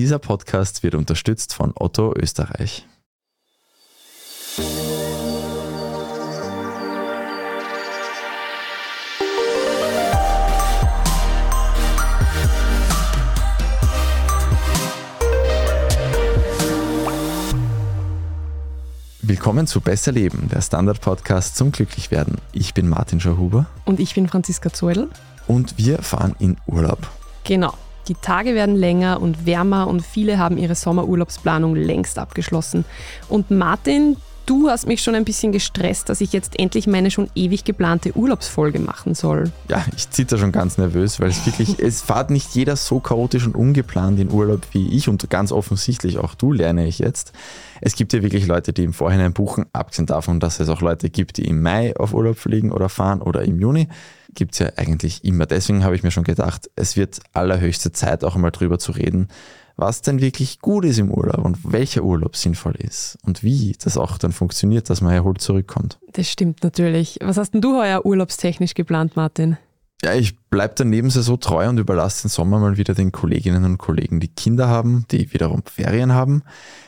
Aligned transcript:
Dieser 0.00 0.18
Podcast 0.18 0.82
wird 0.82 0.94
unterstützt 0.94 1.52
von 1.52 1.74
Otto 1.74 2.14
Österreich. 2.16 2.86
Willkommen 19.20 19.66
zu 19.66 19.82
Besser 19.82 20.12
Leben, 20.12 20.48
der 20.48 20.62
Standard-Podcast 20.62 21.56
zum 21.56 21.72
Glücklichwerden. 21.72 22.38
Ich 22.52 22.72
bin 22.72 22.88
Martin 22.88 23.20
Schauhuber. 23.20 23.66
Und 23.84 24.00
ich 24.00 24.14
bin 24.14 24.28
Franziska 24.28 24.72
Zeudel. 24.72 25.10
Und 25.46 25.76
wir 25.76 25.98
fahren 25.98 26.34
in 26.38 26.56
Urlaub. 26.66 27.06
Genau. 27.44 27.74
Die 28.08 28.14
Tage 28.14 28.54
werden 28.54 28.76
länger 28.76 29.20
und 29.20 29.46
wärmer 29.46 29.86
und 29.86 30.04
viele 30.04 30.38
haben 30.38 30.58
ihre 30.58 30.74
Sommerurlaubsplanung 30.74 31.76
längst 31.76 32.18
abgeschlossen. 32.18 32.84
Und 33.28 33.50
Martin, 33.50 34.16
du 34.50 34.68
hast 34.68 34.88
mich 34.88 35.00
schon 35.00 35.14
ein 35.14 35.24
bisschen 35.24 35.52
gestresst, 35.52 36.08
dass 36.08 36.20
ich 36.20 36.32
jetzt 36.32 36.58
endlich 36.58 36.88
meine 36.88 37.12
schon 37.12 37.30
ewig 37.36 37.64
geplante 37.64 38.16
Urlaubsfolge 38.16 38.80
machen 38.80 39.14
soll. 39.14 39.52
Ja, 39.68 39.84
ich 39.96 40.10
zitter 40.10 40.38
schon 40.38 40.50
ganz 40.50 40.76
nervös, 40.76 41.20
weil 41.20 41.28
es 41.28 41.46
wirklich, 41.46 41.78
es 41.78 42.02
fahrt 42.02 42.30
nicht 42.30 42.54
jeder 42.54 42.74
so 42.74 42.98
chaotisch 42.98 43.46
und 43.46 43.54
ungeplant 43.54 44.18
in 44.18 44.32
Urlaub 44.32 44.62
wie 44.72 44.88
ich 44.88 45.08
und 45.08 45.30
ganz 45.30 45.52
offensichtlich 45.52 46.18
auch 46.18 46.34
du 46.34 46.52
lerne 46.52 46.86
ich 46.86 46.98
jetzt. 46.98 47.32
Es 47.80 47.94
gibt 47.94 48.12
ja 48.12 48.22
wirklich 48.22 48.46
Leute, 48.46 48.72
die 48.72 48.82
im 48.82 48.92
Vorhinein 48.92 49.32
buchen, 49.32 49.66
abgesehen 49.72 50.06
davon, 50.06 50.40
dass 50.40 50.58
es 50.58 50.68
auch 50.68 50.80
Leute 50.80 51.10
gibt, 51.10 51.36
die 51.36 51.46
im 51.46 51.62
Mai 51.62 51.96
auf 51.96 52.12
Urlaub 52.12 52.36
fliegen 52.36 52.72
oder 52.72 52.88
fahren 52.88 53.22
oder 53.22 53.42
im 53.42 53.60
Juni. 53.60 53.88
Gibt 54.34 54.54
es 54.54 54.60
ja 54.60 54.70
eigentlich 54.76 55.24
immer. 55.24 55.46
Deswegen 55.46 55.84
habe 55.84 55.94
ich 55.94 56.02
mir 56.02 56.10
schon 56.10 56.24
gedacht, 56.24 56.70
es 56.76 56.96
wird 56.96 57.20
allerhöchste 57.32 57.92
Zeit, 57.92 58.24
auch 58.24 58.34
einmal 58.34 58.50
drüber 58.50 58.78
zu 58.78 58.92
reden, 58.92 59.28
was 59.76 60.02
denn 60.02 60.20
wirklich 60.20 60.60
gut 60.60 60.84
ist 60.84 60.98
im 60.98 61.10
Urlaub 61.10 61.44
und 61.44 61.58
welcher 61.72 62.02
Urlaub 62.02 62.36
sinnvoll 62.36 62.74
ist 62.76 63.18
und 63.24 63.42
wie 63.42 63.76
das 63.82 63.96
auch 63.96 64.18
dann 64.18 64.32
funktioniert, 64.32 64.90
dass 64.90 65.00
man 65.00 65.12
erholt 65.12 65.40
zurückkommt. 65.40 65.98
Das 66.12 66.28
stimmt 66.28 66.62
natürlich. 66.62 67.18
Was 67.22 67.38
hast 67.38 67.54
denn 67.54 67.60
du 67.60 67.76
heuer 67.78 68.04
urlaubstechnisch 68.04 68.74
geplant, 68.74 69.16
Martin? 69.16 69.56
Ja, 70.02 70.14
ich 70.14 70.38
bleibe 70.48 70.74
der 70.74 70.86
Nebensaison 70.86 71.40
treu 71.40 71.68
und 71.68 71.78
überlasse 71.78 72.22
den 72.22 72.30
Sommer 72.30 72.58
mal 72.58 72.76
wieder 72.78 72.94
den 72.94 73.12
Kolleginnen 73.12 73.64
und 73.64 73.78
Kollegen, 73.78 74.20
die 74.20 74.28
Kinder 74.28 74.68
haben, 74.68 75.04
die 75.10 75.32
wiederum 75.32 75.62
Ferien 75.66 76.12
haben. 76.12 76.42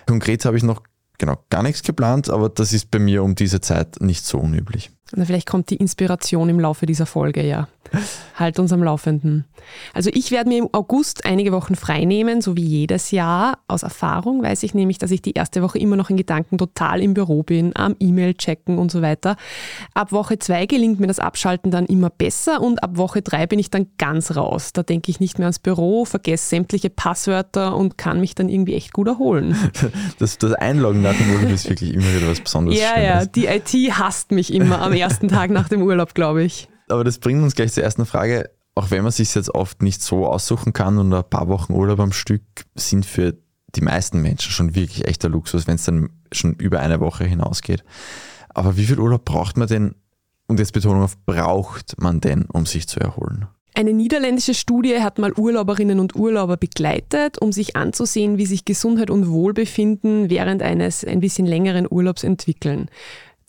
Konkret 0.06 0.44
habe 0.44 0.56
ich 0.56 0.62
noch 0.62 0.82
genau 1.18 1.36
gar 1.50 1.62
nichts 1.62 1.82
geplant, 1.82 2.30
aber 2.30 2.48
das 2.48 2.72
ist 2.72 2.90
bei 2.90 2.98
mir 2.98 3.22
um 3.22 3.34
diese 3.34 3.60
Zeit 3.60 4.00
nicht 4.00 4.24
so 4.24 4.38
unüblich. 4.38 4.90
Na, 5.14 5.24
vielleicht 5.24 5.48
kommt 5.48 5.70
die 5.70 5.76
Inspiration 5.76 6.48
im 6.48 6.58
Laufe 6.58 6.86
dieser 6.86 7.06
Folge, 7.06 7.42
ja. 7.46 7.68
Halt 8.36 8.58
uns 8.58 8.72
am 8.72 8.82
Laufenden. 8.82 9.44
Also 9.92 10.10
ich 10.12 10.30
werde 10.30 10.48
mir 10.48 10.58
im 10.58 10.68
August 10.72 11.24
einige 11.26 11.52
Wochen 11.52 11.76
frei 11.76 12.04
nehmen, 12.04 12.40
so 12.40 12.56
wie 12.56 12.64
jedes 12.64 13.10
Jahr. 13.10 13.58
Aus 13.68 13.82
Erfahrung 13.82 14.42
weiß 14.42 14.62
ich 14.62 14.74
nämlich, 14.74 14.98
dass 14.98 15.10
ich 15.10 15.20
die 15.20 15.32
erste 15.32 15.62
Woche 15.62 15.78
immer 15.78 15.96
noch 15.96 16.10
in 16.10 16.16
Gedanken 16.16 16.58
total 16.58 17.02
im 17.02 17.14
Büro 17.14 17.42
bin, 17.42 17.76
am 17.76 17.94
E-Mail 18.00 18.34
checken 18.34 18.78
und 18.78 18.90
so 18.90 19.02
weiter. 19.02 19.36
Ab 19.94 20.12
Woche 20.12 20.38
zwei 20.38 20.66
gelingt 20.66 21.00
mir 21.00 21.06
das 21.06 21.18
Abschalten 21.18 21.70
dann 21.70 21.86
immer 21.86 22.10
besser 22.10 22.62
und 22.62 22.82
ab 22.82 22.96
Woche 22.96 23.20
drei 23.22 23.46
bin 23.46 23.58
ich 23.58 23.70
dann 23.70 23.88
ganz 23.98 24.34
raus. 24.36 24.72
Da 24.72 24.82
denke 24.82 25.10
ich 25.10 25.20
nicht 25.20 25.38
mehr 25.38 25.46
ans 25.46 25.58
Büro, 25.58 26.04
vergesse 26.04 26.48
sämtliche 26.48 26.90
Passwörter 26.90 27.76
und 27.76 27.98
kann 27.98 28.20
mich 28.20 28.34
dann 28.34 28.48
irgendwie 28.48 28.74
echt 28.74 28.92
gut 28.92 29.08
erholen. 29.08 29.56
Das, 30.18 30.38
das 30.38 30.52
Einloggen 30.52 31.02
nach 31.02 31.16
dem 31.16 31.34
Urlaub 31.34 31.50
ist 31.50 31.68
wirklich 31.68 31.94
immer 31.94 32.14
wieder 32.14 32.30
was 32.30 32.40
Besonderes. 32.40 32.80
Ja, 32.80 32.94
Schönes. 32.94 33.04
ja, 33.04 33.26
die 33.26 33.46
IT 33.46 33.98
hasst 33.98 34.30
mich 34.30 34.52
immer 34.52 34.80
am 34.80 34.92
ersten 35.02 35.28
Tag 35.28 35.50
nach 35.50 35.68
dem 35.68 35.82
Urlaub, 35.82 36.14
glaube 36.14 36.42
ich. 36.42 36.68
Aber 36.88 37.04
das 37.04 37.18
bringt 37.18 37.42
uns 37.42 37.54
gleich 37.54 37.72
zur 37.72 37.82
ersten 37.82 38.06
Frage. 38.06 38.50
Auch 38.74 38.90
wenn 38.90 39.02
man 39.02 39.12
sich 39.12 39.34
jetzt 39.34 39.54
oft 39.54 39.82
nicht 39.82 40.02
so 40.02 40.26
aussuchen 40.26 40.72
kann 40.72 40.96
und 40.96 41.12
ein 41.12 41.24
paar 41.28 41.48
Wochen 41.48 41.74
Urlaub 41.74 42.00
am 42.00 42.12
Stück 42.12 42.42
sind 42.74 43.04
für 43.04 43.36
die 43.74 43.82
meisten 43.82 44.22
Menschen 44.22 44.50
schon 44.50 44.74
wirklich 44.74 45.06
echter 45.06 45.28
Luxus, 45.28 45.66
wenn 45.66 45.74
es 45.74 45.84
dann 45.84 46.10
schon 46.30 46.54
über 46.54 46.80
eine 46.80 47.00
Woche 47.00 47.24
hinausgeht. 47.24 47.84
Aber 48.50 48.76
wie 48.76 48.84
viel 48.84 48.98
Urlaub 48.98 49.24
braucht 49.24 49.56
man 49.56 49.68
denn, 49.68 49.94
und 50.46 50.58
jetzt 50.58 50.72
Betonung 50.72 51.02
auf 51.02 51.18
braucht 51.24 52.00
man 52.00 52.20
denn, 52.20 52.46
um 52.46 52.66
sich 52.66 52.88
zu 52.88 53.00
erholen? 53.00 53.46
Eine 53.74 53.94
niederländische 53.94 54.52
Studie 54.52 55.00
hat 55.00 55.18
mal 55.18 55.32
Urlauberinnen 55.32 55.98
und 55.98 56.14
Urlauber 56.14 56.58
begleitet, 56.58 57.38
um 57.40 57.52
sich 57.52 57.74
anzusehen, 57.74 58.36
wie 58.36 58.44
sich 58.44 58.66
Gesundheit 58.66 59.08
und 59.08 59.28
Wohlbefinden 59.30 60.28
während 60.28 60.62
eines 60.62 61.04
ein 61.04 61.20
bisschen 61.20 61.46
längeren 61.46 61.86
Urlaubs 61.90 62.22
entwickeln. 62.22 62.90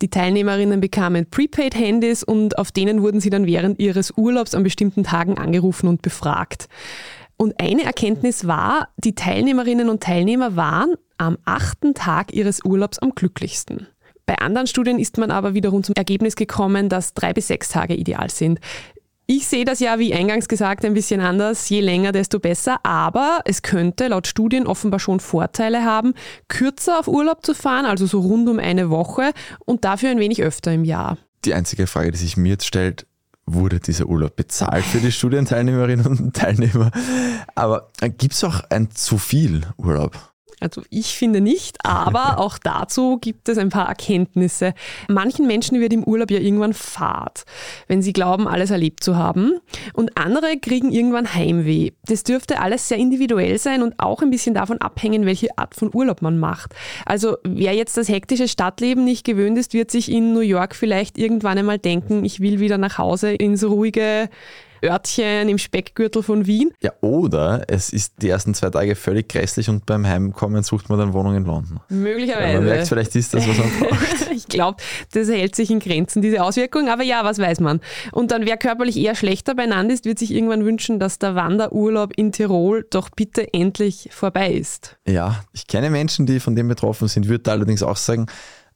Die 0.04 0.10
Teilnehmerinnen 0.10 0.82
bekamen 0.82 1.30
Prepaid-Handys 1.30 2.24
und 2.26 2.58
auf 2.58 2.74
denen 2.74 3.02
wurden 3.02 3.22
sie 3.22 3.30
dann 3.30 3.46
während 3.46 3.80
ihres 3.80 4.12
Urlaubs 4.18 4.54
an 4.54 4.62
bestimmten 4.62 5.06
Tagen 5.06 5.38
angerufen 5.38 5.88
und 5.88 6.02
befragt. 6.02 6.68
Und 7.38 7.58
eine 7.58 7.84
Erkenntnis 7.84 8.46
war, 8.46 8.90
die 8.98 9.16
Teilnehmerinnen 9.16 9.88
und 9.88 10.04
Teilnehmer 10.04 10.58
waren 10.58 10.96
am 11.18 11.38
achten 11.46 11.94
Tag 11.94 12.34
ihres 12.34 12.66
Urlaubs 12.66 13.00
am 13.00 13.16
glücklichsten. 13.16 13.88
Bei 14.26 14.40
anderen 14.40 14.68
Studien 14.68 15.00
ist 15.00 15.18
man 15.18 15.32
aber 15.32 15.54
wiederum 15.54 15.84
zum 15.84 15.96
Ergebnis 15.96 16.36
gekommen, 16.36 16.90
dass 16.90 17.14
drei 17.14 17.32
bis 17.32 17.48
sechs 17.48 17.70
Tage 17.70 17.96
ideal 17.96 18.30
sind. 18.30 18.60
Ich 19.36 19.48
sehe 19.48 19.66
das 19.66 19.80
ja, 19.80 19.98
wie 19.98 20.14
eingangs 20.14 20.48
gesagt, 20.48 20.86
ein 20.86 20.94
bisschen 20.94 21.20
anders. 21.20 21.68
Je 21.68 21.82
länger, 21.82 22.12
desto 22.12 22.40
besser. 22.40 22.78
Aber 22.84 23.40
es 23.46 23.64
könnte 23.64 24.08
laut 24.10 24.28
Studien 24.28 24.68
offenbar 24.68 25.00
schon 25.00 25.20
Vorteile 25.20 25.84
haben, 25.84 26.14
kürzer 26.50 27.00
auf 27.00 27.08
Urlaub 27.08 27.44
zu 27.44 27.56
fahren, 27.56 27.88
also 27.88 28.06
so 28.06 28.20
rund 28.20 28.48
um 28.48 28.60
eine 28.60 28.92
Woche 28.92 29.32
und 29.66 29.86
dafür 29.86 30.12
ein 30.12 30.20
wenig 30.20 30.44
öfter 30.44 30.72
im 30.72 30.86
Jahr. 30.86 31.18
Die 31.46 31.56
einzige 31.56 31.88
Frage, 31.88 32.12
die 32.12 32.20
sich 32.20 32.38
mir 32.38 32.50
jetzt 32.50 32.68
stellt, 32.68 33.08
wurde 33.48 33.80
dieser 33.80 34.06
Urlaub 34.06 34.36
bezahlt 34.36 34.86
für 34.86 35.00
die 35.00 35.12
Studienteilnehmerinnen 35.12 36.06
und 36.06 36.36
Teilnehmer? 36.36 36.92
Aber 37.56 37.90
gibt 38.20 38.36
es 38.36 38.44
auch 38.44 38.62
ein 38.70 38.92
zu 38.92 39.18
viel 39.18 39.62
Urlaub? 39.78 40.16
Also 40.64 40.82
ich 40.90 41.18
finde 41.18 41.42
nicht, 41.42 41.86
aber 41.86 42.40
auch 42.40 42.58
dazu 42.58 43.18
gibt 43.18 43.50
es 43.50 43.58
ein 43.58 43.70
paar 43.70 43.88
Erkenntnisse. 43.88 44.74
Manchen 45.10 45.46
Menschen 45.46 45.80
wird 45.80 45.94
im 45.94 46.04
Urlaub 46.04 46.32
ja 46.32 46.40
irgendwann 46.40 46.74
Fahrt, 46.74 47.44
wenn 47.88 48.02
sie 48.02 48.14
glauben, 48.14 48.48
alles 48.48 48.72
erlebt 48.72 49.04
zu 49.04 49.18
haben. 49.18 49.60
Und 49.94 50.18
andere 50.18 50.58
kriegen 50.58 50.92
irgendwann 50.92 51.34
Heimweh. 51.34 51.92
Das 52.06 52.24
dürfte 52.24 52.60
alles 52.62 52.88
sehr 52.88 52.98
individuell 52.98 53.58
sein 53.60 53.84
und 53.84 54.00
auch 54.00 54.22
ein 54.22 54.30
bisschen 54.30 54.56
davon 54.56 54.80
abhängen, 54.80 55.26
welche 55.26 55.58
Art 55.58 55.76
von 55.76 55.92
Urlaub 55.94 56.22
man 56.22 56.40
macht. 56.40 56.74
Also 57.06 57.38
wer 57.44 57.74
jetzt 57.74 57.98
das 57.98 58.08
hektische 58.08 58.48
Stadtleben 58.48 59.04
nicht 59.04 59.26
gewöhnt 59.26 59.58
ist, 59.58 59.74
wird 59.74 59.92
sich 59.92 60.10
in 60.10 60.34
New 60.34 60.40
York 60.40 60.76
vielleicht 60.76 61.18
irgendwann 61.18 61.58
einmal 61.58 61.78
denken, 61.78 62.24
ich 62.24 62.40
will 62.40 62.60
wieder 62.60 62.78
nach 62.78 62.98
Hause 62.98 63.34
ins 63.34 63.64
ruhige 63.64 64.30
Örtchen 64.84 65.50
im 65.50 65.58
Speckgürtel 65.58 66.24
von 66.24 66.46
Wien. 66.46 66.72
Ja, 66.82 66.92
oder 67.02 67.64
es 67.68 67.92
ist 67.92 68.14
die 68.22 68.30
ersten 68.30 68.54
zwei 68.54 68.70
Tage 68.70 68.96
völlig 68.96 69.30
grässlich 69.30 69.70
und 69.70 69.86
beim 69.86 70.06
Heimkommen 70.06 70.64
sucht 70.64 70.90
man 70.90 71.00
dann 71.00 71.14
Wohnung 71.14 71.36
in 71.36 71.46
London. 71.46 71.80
Möglicherweise. 71.90 72.54
Ja, 72.54 72.58
man 72.60 72.66
merkt, 72.66 72.88
vielleicht 72.88 73.16
ist 73.16 73.34
das, 73.34 73.48
was 73.48 73.58
man 73.58 73.70
braucht. 73.80 74.32
ich 74.36 74.48
glaube, 74.48 74.78
das 75.14 75.30
hält 75.30 75.56
sich 75.56 75.72
in 75.72 75.80
Grenzen, 75.80 76.22
diese 76.22 76.44
Auswirkung. 76.44 76.90
Aber 76.90 77.04
ja, 77.04 77.24
was 77.24 77.40
weiß 77.40 77.60
man. 77.60 77.80
Und 78.12 78.32
dann, 78.32 78.46
wer 78.46 78.58
körperlich 78.58 78.98
eher 78.98 79.16
schlechter 79.16 79.56
beieinander 79.56 79.94
ist, 79.94 80.06
wird 80.06 80.20
sich 80.20 80.32
irgendwann 80.32 80.66
wünschen, 80.66 81.00
dass 81.00 81.20
der 81.20 81.36
Wanderurlaub 81.36 82.14
in 82.16 82.32
Tirol 82.32 82.86
doch 82.90 83.10
bitte 83.10 83.54
endlich 83.54 84.10
vorbei 84.12 84.52
ist. 84.52 84.98
Ja, 85.08 85.44
ich 85.54 85.68
kenne 85.68 85.90
Menschen, 85.90 86.26
die 86.26 86.40
von 86.40 86.56
dem 86.56 86.68
betroffen 86.68 87.08
sind, 87.08 87.28
würde 87.28 87.52
allerdings 87.52 87.84
auch 87.84 87.98
sagen, 87.98 88.28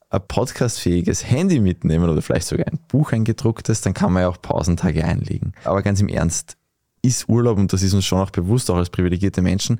ein 0.09 0.21
podcastfähiges 0.27 1.29
Handy 1.29 1.59
mitnehmen 1.59 2.09
oder 2.09 2.21
vielleicht 2.21 2.47
sogar 2.47 2.67
ein 2.67 2.79
Buch 2.87 3.11
eingedrucktes, 3.11 3.81
dann 3.81 3.93
kann 3.93 4.13
man 4.13 4.23
ja 4.23 4.29
auch 4.29 4.41
Pausentage 4.41 5.03
einlegen. 5.03 5.53
Aber 5.63 5.81
ganz 5.81 5.99
im 5.99 6.07
Ernst, 6.07 6.57
ist 7.01 7.29
Urlaub, 7.29 7.57
und 7.57 7.71
das 7.73 7.83
ist 7.83 7.93
uns 7.93 8.05
schon 8.05 8.19
auch 8.19 8.31
bewusst, 8.31 8.69
auch 8.69 8.75
als 8.75 8.89
privilegierte 8.89 9.41
Menschen, 9.41 9.79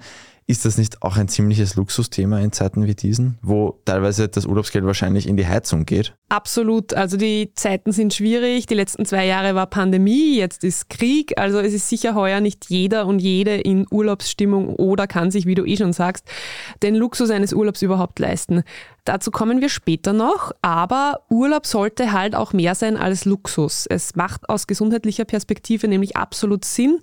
ist 0.50 0.64
das 0.64 0.78
nicht 0.78 1.04
auch 1.04 1.18
ein 1.18 1.28
ziemliches 1.28 1.76
Luxusthema 1.76 2.40
in 2.40 2.54
Zeiten 2.54 2.88
wie 2.88 2.96
diesen, 2.96 3.38
wo 3.42 3.82
teilweise 3.84 4.30
das 4.30 4.46
Urlaubsgeld 4.46 4.86
wahrscheinlich 4.86 5.28
in 5.28 5.36
die 5.36 5.46
Heizung 5.46 5.86
geht? 5.86 6.16
Absolut. 6.30 6.94
Also 6.94 7.18
die 7.18 7.52
Zeiten 7.54 7.92
sind 7.92 8.14
schwierig. 8.14 8.66
Die 8.66 8.74
letzten 8.74 9.06
zwei 9.06 9.26
Jahre 9.26 9.56
war 9.56 9.68
Pandemie, 9.68 10.38
jetzt 10.38 10.64
ist 10.64 10.90
Krieg. 10.90 11.38
Also 11.38 11.60
es 11.60 11.74
ist 11.74 11.90
sicher 11.90 12.16
heuer 12.16 12.40
nicht 12.40 12.70
jeder 12.70 13.08
und 13.08 13.20
jede 13.20 13.58
in 13.58 13.86
Urlaubsstimmung 13.92 14.70
oder 14.70 15.06
kann 15.06 15.32
sich, 15.32 15.46
wie 15.46 15.56
du 15.56 15.66
eh 15.66 15.76
schon 15.76 15.92
sagst, 15.92 16.26
den 16.82 16.96
Luxus 16.96 17.30
eines 17.30 17.52
Urlaubs 17.52 17.82
überhaupt 17.82 18.18
leisten. 18.20 18.64
Dazu 19.04 19.32
kommen 19.32 19.62
wir 19.62 19.70
später 19.70 20.12
noch, 20.12 20.52
aber 20.62 21.22
Urlaub 21.30 21.66
sollte 21.66 22.12
halt 22.12 22.36
auch 22.36 22.52
mehr 22.52 22.76
sein 22.76 22.98
als 22.98 23.24
Luxus. 23.24 23.86
Es 23.90 24.18
macht 24.18 24.50
aus 24.50 24.68
gesundheitlicher 24.68 25.24
Perspektive 25.24 25.88
nämlich 25.88 26.18
absolut 26.18 26.66
Sinn, 26.66 27.00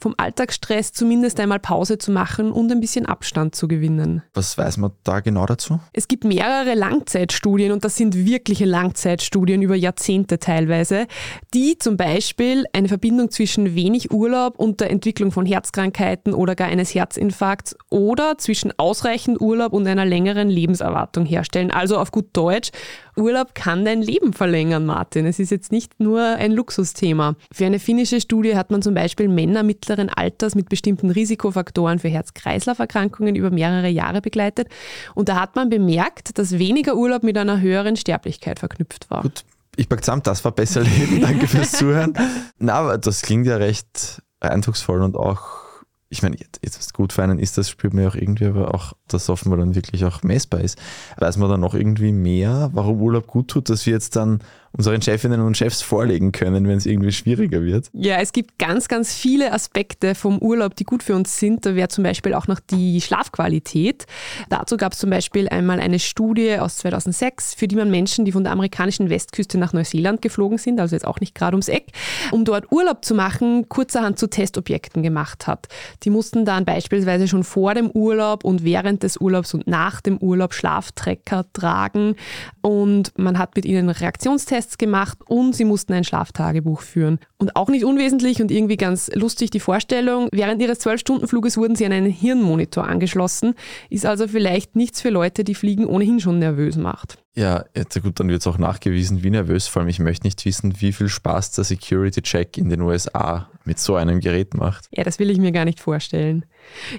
vom 0.00 0.14
Alltagsstress 0.16 0.92
zumindest 0.92 1.40
einmal 1.40 1.58
Pause 1.58 1.98
zu 1.98 2.12
machen 2.12 2.52
und 2.52 2.70
ein 2.70 2.78
bisschen 2.78 2.87
Abstand 3.06 3.54
zu 3.54 3.68
gewinnen. 3.68 4.22
Was 4.34 4.56
weiß 4.58 4.76
man 4.78 4.92
da 5.04 5.20
genau 5.20 5.46
dazu? 5.46 5.80
Es 5.92 6.08
gibt 6.08 6.24
mehrere 6.24 6.74
Langzeitstudien 6.74 7.72
und 7.72 7.84
das 7.84 7.96
sind 7.96 8.14
wirkliche 8.14 8.64
Langzeitstudien 8.64 9.62
über 9.62 9.74
Jahrzehnte 9.74 10.38
teilweise, 10.38 11.06
die 11.54 11.78
zum 11.78 11.96
Beispiel 11.96 12.64
eine 12.72 12.88
Verbindung 12.88 13.30
zwischen 13.30 13.74
wenig 13.74 14.12
Urlaub 14.12 14.58
und 14.58 14.80
der 14.80 14.90
Entwicklung 14.90 15.32
von 15.32 15.46
Herzkrankheiten 15.46 16.34
oder 16.34 16.54
gar 16.54 16.68
eines 16.68 16.94
Herzinfarkts 16.94 17.76
oder 17.90 18.38
zwischen 18.38 18.72
ausreichend 18.78 19.40
Urlaub 19.40 19.72
und 19.72 19.86
einer 19.86 20.04
längeren 20.04 20.48
Lebenserwartung 20.48 21.26
herstellen. 21.26 21.70
Also 21.70 21.98
auf 21.98 22.12
gut 22.12 22.28
Deutsch, 22.32 22.70
Urlaub 23.18 23.54
kann 23.54 23.84
dein 23.84 24.00
Leben 24.02 24.32
verlängern, 24.32 24.86
Martin. 24.86 25.26
Es 25.26 25.38
ist 25.38 25.50
jetzt 25.50 25.72
nicht 25.72 26.00
nur 26.00 26.22
ein 26.22 26.52
Luxusthema. 26.52 27.34
Für 27.52 27.66
eine 27.66 27.78
finnische 27.78 28.20
Studie 28.20 28.56
hat 28.56 28.70
man 28.70 28.82
zum 28.82 28.94
Beispiel 28.94 29.28
Männer 29.28 29.62
mittleren 29.62 30.08
Alters 30.08 30.54
mit 30.54 30.68
bestimmten 30.68 31.10
Risikofaktoren 31.10 31.98
für 31.98 32.08
Herz-Kreislauf-Erkrankungen 32.08 33.34
über 33.34 33.50
mehrere 33.50 33.88
Jahre 33.88 34.20
begleitet. 34.20 34.68
Und 35.14 35.28
da 35.28 35.40
hat 35.40 35.56
man 35.56 35.68
bemerkt, 35.68 36.38
dass 36.38 36.58
weniger 36.58 36.96
Urlaub 36.96 37.22
mit 37.22 37.36
einer 37.36 37.60
höheren 37.60 37.96
Sterblichkeit 37.96 38.58
verknüpft 38.58 39.10
war. 39.10 39.22
Gut, 39.22 39.44
ich 39.76 39.88
pack 39.88 40.04
zusammen, 40.04 40.22
das 40.22 40.44
war 40.44 40.52
besser 40.52 40.80
Leben. 40.82 41.20
Danke 41.20 41.46
fürs 41.46 41.72
Zuhören. 41.72 42.14
Na, 42.58 42.74
aber 42.74 42.98
das 42.98 43.22
klingt 43.22 43.46
ja 43.46 43.56
recht 43.56 44.22
eindrucksvoll 44.40 45.02
und 45.02 45.16
auch 45.16 45.67
ich 46.10 46.22
meine, 46.22 46.36
jetzt 46.62 46.94
gut 46.94 47.12
für 47.12 47.22
einen 47.22 47.38
ist, 47.38 47.58
das 47.58 47.68
spürt 47.68 47.92
man 47.92 48.04
ja 48.04 48.08
auch 48.08 48.14
irgendwie, 48.14 48.46
aber 48.46 48.74
auch, 48.74 48.94
dass 49.08 49.28
offenbar 49.28 49.58
dann 49.58 49.74
wirklich 49.74 50.04
auch 50.04 50.22
messbar 50.22 50.60
ist. 50.60 50.78
Weiß 51.18 51.36
man 51.36 51.50
dann 51.50 51.60
noch 51.60 51.74
irgendwie 51.74 52.12
mehr, 52.12 52.70
warum 52.72 53.00
Urlaub 53.02 53.26
gut 53.26 53.48
tut, 53.48 53.68
dass 53.68 53.84
wir 53.84 53.92
jetzt 53.92 54.16
dann 54.16 54.40
unseren 54.78 55.02
Chefinnen 55.02 55.40
und 55.40 55.56
Chefs 55.56 55.82
vorlegen 55.82 56.30
können, 56.30 56.68
wenn 56.68 56.78
es 56.78 56.86
irgendwie 56.86 57.10
schwieriger 57.10 57.62
wird? 57.62 57.90
Ja, 57.92 58.18
es 58.20 58.32
gibt 58.32 58.58
ganz, 58.58 58.86
ganz 58.86 59.12
viele 59.12 59.52
Aspekte 59.52 60.14
vom 60.14 60.38
Urlaub, 60.38 60.76
die 60.76 60.84
gut 60.84 61.02
für 61.02 61.16
uns 61.16 61.38
sind. 61.38 61.66
Da 61.66 61.74
wäre 61.74 61.88
zum 61.88 62.04
Beispiel 62.04 62.32
auch 62.32 62.46
noch 62.46 62.60
die 62.60 63.00
Schlafqualität. 63.00 64.06
Dazu 64.48 64.76
gab 64.76 64.92
es 64.92 65.00
zum 65.00 65.10
Beispiel 65.10 65.48
einmal 65.48 65.80
eine 65.80 65.98
Studie 65.98 66.58
aus 66.60 66.76
2006, 66.76 67.54
für 67.54 67.66
die 67.66 67.74
man 67.74 67.90
Menschen, 67.90 68.24
die 68.24 68.30
von 68.30 68.44
der 68.44 68.52
amerikanischen 68.52 69.10
Westküste 69.10 69.58
nach 69.58 69.72
Neuseeland 69.72 70.22
geflogen 70.22 70.58
sind, 70.58 70.78
also 70.78 70.94
jetzt 70.94 71.06
auch 71.06 71.18
nicht 71.18 71.34
gerade 71.34 71.56
ums 71.56 71.68
Eck, 71.68 71.86
um 72.30 72.44
dort 72.44 72.70
Urlaub 72.70 73.04
zu 73.04 73.16
machen, 73.16 73.68
kurzerhand 73.68 74.18
zu 74.18 74.30
Testobjekten 74.30 75.02
gemacht 75.02 75.48
hat. 75.48 75.66
Die 76.04 76.10
mussten 76.10 76.44
dann 76.44 76.64
beispielsweise 76.64 77.26
schon 77.26 77.42
vor 77.42 77.74
dem 77.74 77.90
Urlaub 77.90 78.44
und 78.44 78.62
während 78.62 79.02
des 79.02 79.16
Urlaubs 79.16 79.54
und 79.54 79.66
nach 79.66 80.00
dem 80.00 80.18
Urlaub 80.18 80.54
Schlaftrecker 80.54 81.46
tragen 81.52 82.14
und 82.60 83.18
man 83.18 83.38
hat 83.38 83.56
mit 83.56 83.64
ihnen 83.64 83.88
Reaktionstests 83.88 84.67
Tests 84.68 84.78
gemacht 84.78 85.18
und 85.26 85.54
sie 85.54 85.64
mussten 85.64 85.94
ein 85.94 86.04
Schlaftagebuch 86.04 86.82
führen. 86.82 87.18
Und 87.38 87.56
auch 87.56 87.68
nicht 87.68 87.84
unwesentlich 87.84 88.42
und 88.42 88.50
irgendwie 88.50 88.76
ganz 88.76 89.10
lustig 89.14 89.50
die 89.50 89.60
Vorstellung, 89.60 90.28
während 90.32 90.60
ihres 90.60 90.84
12-Stunden-Fluges 90.84 91.56
wurden 91.56 91.74
sie 91.74 91.86
an 91.86 91.92
einen 91.92 92.10
Hirnmonitor 92.10 92.86
angeschlossen, 92.86 93.54
ist 93.88 94.04
also 94.04 94.28
vielleicht 94.28 94.76
nichts 94.76 95.00
für 95.00 95.10
Leute, 95.10 95.44
die 95.44 95.54
Fliegen 95.54 95.86
ohnehin 95.86 96.20
schon 96.20 96.38
nervös 96.38 96.76
macht. 96.76 97.18
Ja, 97.34 97.64
jetzt 97.74 98.00
gut, 98.02 98.18
dann 98.18 98.28
wird 98.28 98.40
es 98.40 98.46
auch 98.46 98.58
nachgewiesen, 98.58 99.22
wie 99.22 99.30
nervös. 99.30 99.68
Vor 99.68 99.80
allem, 99.80 99.88
ich 99.88 100.00
möchte 100.00 100.26
nicht 100.26 100.44
wissen, 100.44 100.80
wie 100.80 100.92
viel 100.92 101.08
Spaß 101.08 101.52
der 101.52 101.64
Security-Check 101.64 102.58
in 102.58 102.68
den 102.68 102.80
USA 102.82 103.48
mit 103.64 103.78
so 103.78 103.94
einem 103.94 104.20
Gerät 104.20 104.54
macht. 104.54 104.86
Ja, 104.90 105.04
das 105.04 105.18
will 105.18 105.30
ich 105.30 105.38
mir 105.38 105.52
gar 105.52 105.64
nicht 105.64 105.78
vorstellen. 105.78 106.44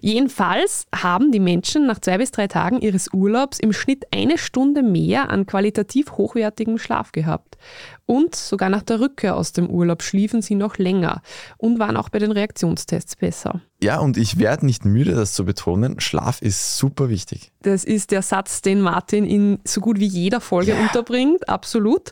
Jedenfalls 0.01 0.88
haben 0.94 1.31
die 1.31 1.39
Menschen 1.39 1.88
nach 1.88 2.00
zwei 2.00 2.18
bis 2.18 2.31
drei 2.31 2.48
Tagen 2.48 2.81
ihres 2.81 3.13
Urlaubs 3.13 3.60
im 3.60 3.74
Schnitt 3.74 4.06
eine 4.13 4.38
Stunde 4.38 4.83
mehr 4.83 5.30
an 5.30 5.45
qualitativ 5.45 6.12
hochwertigem 6.13 6.77
Schlaf 6.77 7.12
gehabt. 7.12 7.57
Und 8.06 8.36
sogar 8.36 8.69
nach 8.69 8.81
der 8.81 9.00
Rückkehr 9.00 9.36
aus 9.36 9.54
dem 9.54 9.69
Urlaub 9.69 10.01
schliefen 10.01 10.42
sie 10.42 10.56
noch 10.56 10.77
länger 10.77 11.21
und 11.57 11.77
waren 11.77 11.95
auch 11.95 12.10
bei 12.10 12.18
den 12.18 12.31
Reaktionstests 12.31 13.16
besser. 13.16 13.62
Ja, 13.81 14.00
und 14.00 14.18
ich 14.18 14.39
werde 14.39 14.66
nicht 14.66 14.83
müde, 14.83 15.13
das 15.13 15.33
zu 15.33 15.45
betonen. 15.45 16.00
Schlaf 16.00 16.42
ist 16.42 16.77
super 16.77 17.10
wichtig. 17.10 17.51
Das 17.62 17.83
ist 17.83 18.12
der 18.12 18.24
Satz, 18.24 18.62
den 18.62 18.81
Martin 18.81 19.25
in 19.25 19.60
so 19.63 19.80
gut 19.80 20.00
wie 20.00 20.07
jeder 20.07 20.42
Folge 20.42 20.71
yeah. 20.71 20.81
unterbringt, 20.81 21.48
absolut. 21.48 22.12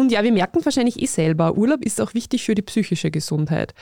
Und 0.00 0.10
ja, 0.10 0.24
wir 0.24 0.32
merken 0.32 0.64
wahrscheinlich 0.64 1.02
eh 1.02 1.06
selber, 1.06 1.58
Urlaub 1.58 1.84
ist 1.84 2.00
auch 2.00 2.14
wichtig 2.14 2.44
für 2.44 2.54
die 2.54 2.62
psychische 2.62 3.10
Gesundheit. 3.10 3.74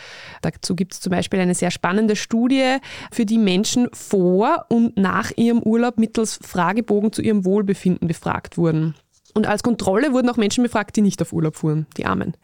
Dazu 0.43 0.75
gibt 0.75 0.95
es 0.95 1.01
zum 1.01 1.13
Beispiel 1.13 1.39
eine 1.39 1.55
sehr 1.55 1.71
spannende 1.71 2.17
Studie, 2.17 2.79
für 3.13 3.25
die 3.25 3.39
Menschen 3.39 3.89
vor 3.93 4.67
und 4.69 4.97
nach 4.97 5.31
ihrem 5.37 5.63
Urlaub 5.63 5.97
mittels 5.97 6.41
Fragebogen 6.43 7.13
zu 7.13 7.23
ihrem 7.23 7.45
Wohlbefinden 7.45 8.09
befragt 8.09 8.59
wurden. 8.59 8.97
Und 9.39 9.47
als 9.47 9.63
Kontrolle 9.63 10.13
wurden 10.13 10.29
auch 10.29 10.37
Menschen 10.37 10.65
befragt, 10.65 10.97
die 10.97 11.01
nicht 11.01 11.23
auf 11.23 11.33
Urlaub 11.33 11.55
fuhren, 11.55 11.87
die 11.97 12.07
Armen. 12.07 12.37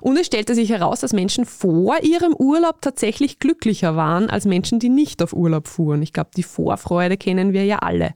Und 0.00 0.18
es 0.18 0.26
stellte 0.26 0.56
sich 0.56 0.68
heraus, 0.68 0.98
dass 0.98 1.12
Menschen 1.12 1.44
vor 1.44 2.02
ihrem 2.02 2.34
Urlaub 2.34 2.82
tatsächlich 2.82 3.38
glücklicher 3.38 3.94
waren 3.94 4.28
als 4.28 4.46
Menschen, 4.46 4.80
die 4.80 4.88
nicht 4.88 5.22
auf 5.22 5.32
Urlaub 5.32 5.68
fuhren. 5.68 6.02
Ich 6.02 6.12
glaube, 6.12 6.30
die 6.36 6.42
Vorfreude 6.42 7.16
kennen 7.16 7.52
wir 7.52 7.64
ja 7.64 7.78
alle. 7.78 8.14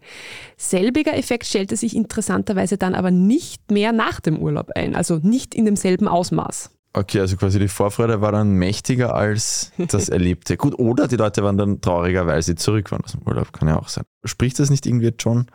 Selbiger 0.57 1.17
Effekt 1.17 1.47
stellte 1.47 1.77
sich 1.77 1.95
interessanterweise 1.95 2.77
dann 2.77 2.97
aber 2.97 3.13
nicht 3.13 3.71
mehr 3.71 3.93
nach 3.93 4.19
dem 4.19 4.41
Urlaub 4.41 4.71
ein, 4.75 4.97
also 4.97 5.21
nicht 5.23 5.55
in 5.55 5.65
demselben 5.65 6.09
Ausmaß. 6.09 6.73
Okay, 6.93 7.21
also 7.21 7.37
quasi 7.37 7.61
die 7.61 7.69
Vorfreude 7.69 8.21
war 8.21 8.33
dann 8.33 8.55
mächtiger 8.55 9.15
als 9.15 9.71
das 9.79 10.09
Erlebte. 10.09 10.57
Gut, 10.57 10.77
oder 10.77 11.07
die 11.07 11.15
Leute 11.15 11.45
waren 11.45 11.57
dann 11.57 11.81
trauriger, 11.81 12.27
weil 12.27 12.43
sie 12.43 12.57
zurück 12.57 12.91
waren 12.91 13.05
aus 13.05 13.13
dem 13.13 13.23
Urlaub, 13.23 13.53
kann 13.53 13.69
ja 13.69 13.79
auch 13.79 13.89
sein. 13.89 14.03
Spricht 14.25 14.59
das 14.59 14.71
nicht 14.71 14.87
irgendwie 14.87 15.13
schon 15.23 15.47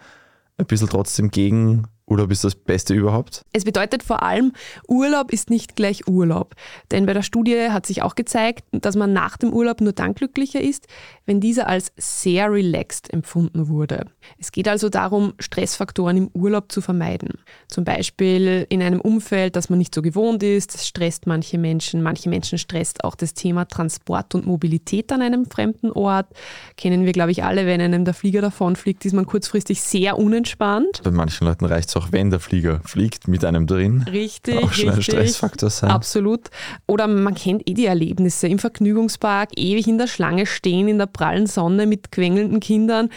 ein 0.60 0.66
bisschen 0.66 0.90
trotzdem 0.90 1.32
gegen 1.32 1.88
Urlaub 2.10 2.32
ist 2.32 2.44
das 2.44 2.56
Beste 2.56 2.94
überhaupt? 2.94 3.46
Es 3.54 3.66
bedeutet 3.66 4.04
vor 4.04 4.24
allem, 4.24 4.54
Urlaub 4.88 5.32
ist 5.32 5.50
nicht 5.50 5.76
gleich 5.76 6.08
Urlaub. 6.08 6.56
Denn 6.92 7.06
bei 7.06 7.14
der 7.14 7.22
Studie 7.22 7.70
hat 7.70 7.86
sich 7.86 8.02
auch 8.02 8.16
gezeigt, 8.16 8.66
dass 8.72 8.96
man 8.96 9.14
nach 9.14 9.38
dem 9.38 9.54
Urlaub 9.54 9.82
nur 9.82 9.94
dann 9.94 10.16
glücklicher 10.16 10.62
ist, 10.62 10.88
wenn 11.26 11.40
dieser 11.40 11.68
als 11.68 11.92
sehr 11.98 12.52
relaxed 12.52 13.14
empfunden 13.14 13.68
wurde. 13.68 14.06
Es 14.40 14.52
geht 14.52 14.68
also 14.68 14.90
darum, 14.90 15.34
Stressfaktoren 15.40 16.18
im 16.18 16.30
Urlaub 16.34 16.72
zu 16.72 16.82
vermeiden. 16.82 17.36
Zum 17.68 17.84
Beispiel 17.84 18.66
in 18.70 18.82
einem 18.82 19.02
Umfeld, 19.02 19.56
das 19.56 19.70
man 19.70 19.78
nicht 19.78 19.94
so 19.94 20.02
gewohnt 20.02 20.42
ist. 20.42 20.74
Das 20.74 20.88
stresst 20.88 21.28
manche 21.28 21.58
Menschen. 21.58 22.02
Manche 22.02 22.30
Menschen 22.30 22.58
stresst 22.58 23.04
auch 23.04 23.16
das 23.16 23.34
Thema 23.34 23.66
Transport 23.66 24.34
und 24.34 24.48
Mobilität 24.48 25.12
an 25.12 25.22
einem 25.22 25.46
fremden 25.46 25.92
Ort. 25.92 26.28
Kennen 26.78 27.06
wir, 27.06 27.12
glaube 27.12 27.32
ich, 27.32 27.44
alle, 27.44 27.66
wenn 27.68 27.82
einem 27.82 28.06
der 28.06 28.14
Flieger 28.14 28.42
davonfliegt, 28.42 29.06
ist 29.06 29.14
man 29.14 29.26
kurzfristig 29.26 29.82
sehr 29.82 30.18
unentspannt. 30.18 31.02
Bei 31.04 31.12
manchen 31.12 31.46
Leuten 31.46 31.66
reicht 31.66 31.90
es 31.90 31.99
auch, 32.00 32.12
wenn 32.12 32.30
der 32.30 32.40
Flieger 32.40 32.82
fliegt 32.86 33.28
mit 33.28 33.44
einem 33.46 33.68
drin. 33.68 34.06
Richtig. 34.12 34.58
Auch 34.58 34.74
schon 34.74 34.90
richtig. 34.90 34.96
ein 34.96 35.02
Stressfaktor 35.02 35.70
sein. 35.70 35.92
Absolut. 35.92 36.50
Oder 36.88 37.08
man 37.08 37.36
kennt 37.36 37.70
eh 37.70 37.74
die 37.74 37.86
Erlebnisse 37.86 38.48
im 38.48 38.60
Vergnügungspark, 38.60 39.50
ewig 39.56 39.88
in 39.88 39.98
der 39.98 40.08
Schlange 40.08 40.46
stehen, 40.46 40.88
in 40.88 40.98
der 40.98 41.06
prallen 41.06 41.48
Sonne 41.48 41.86
mit 41.86 42.12
quengelnden 42.12 42.60
Kindern. 42.60 43.10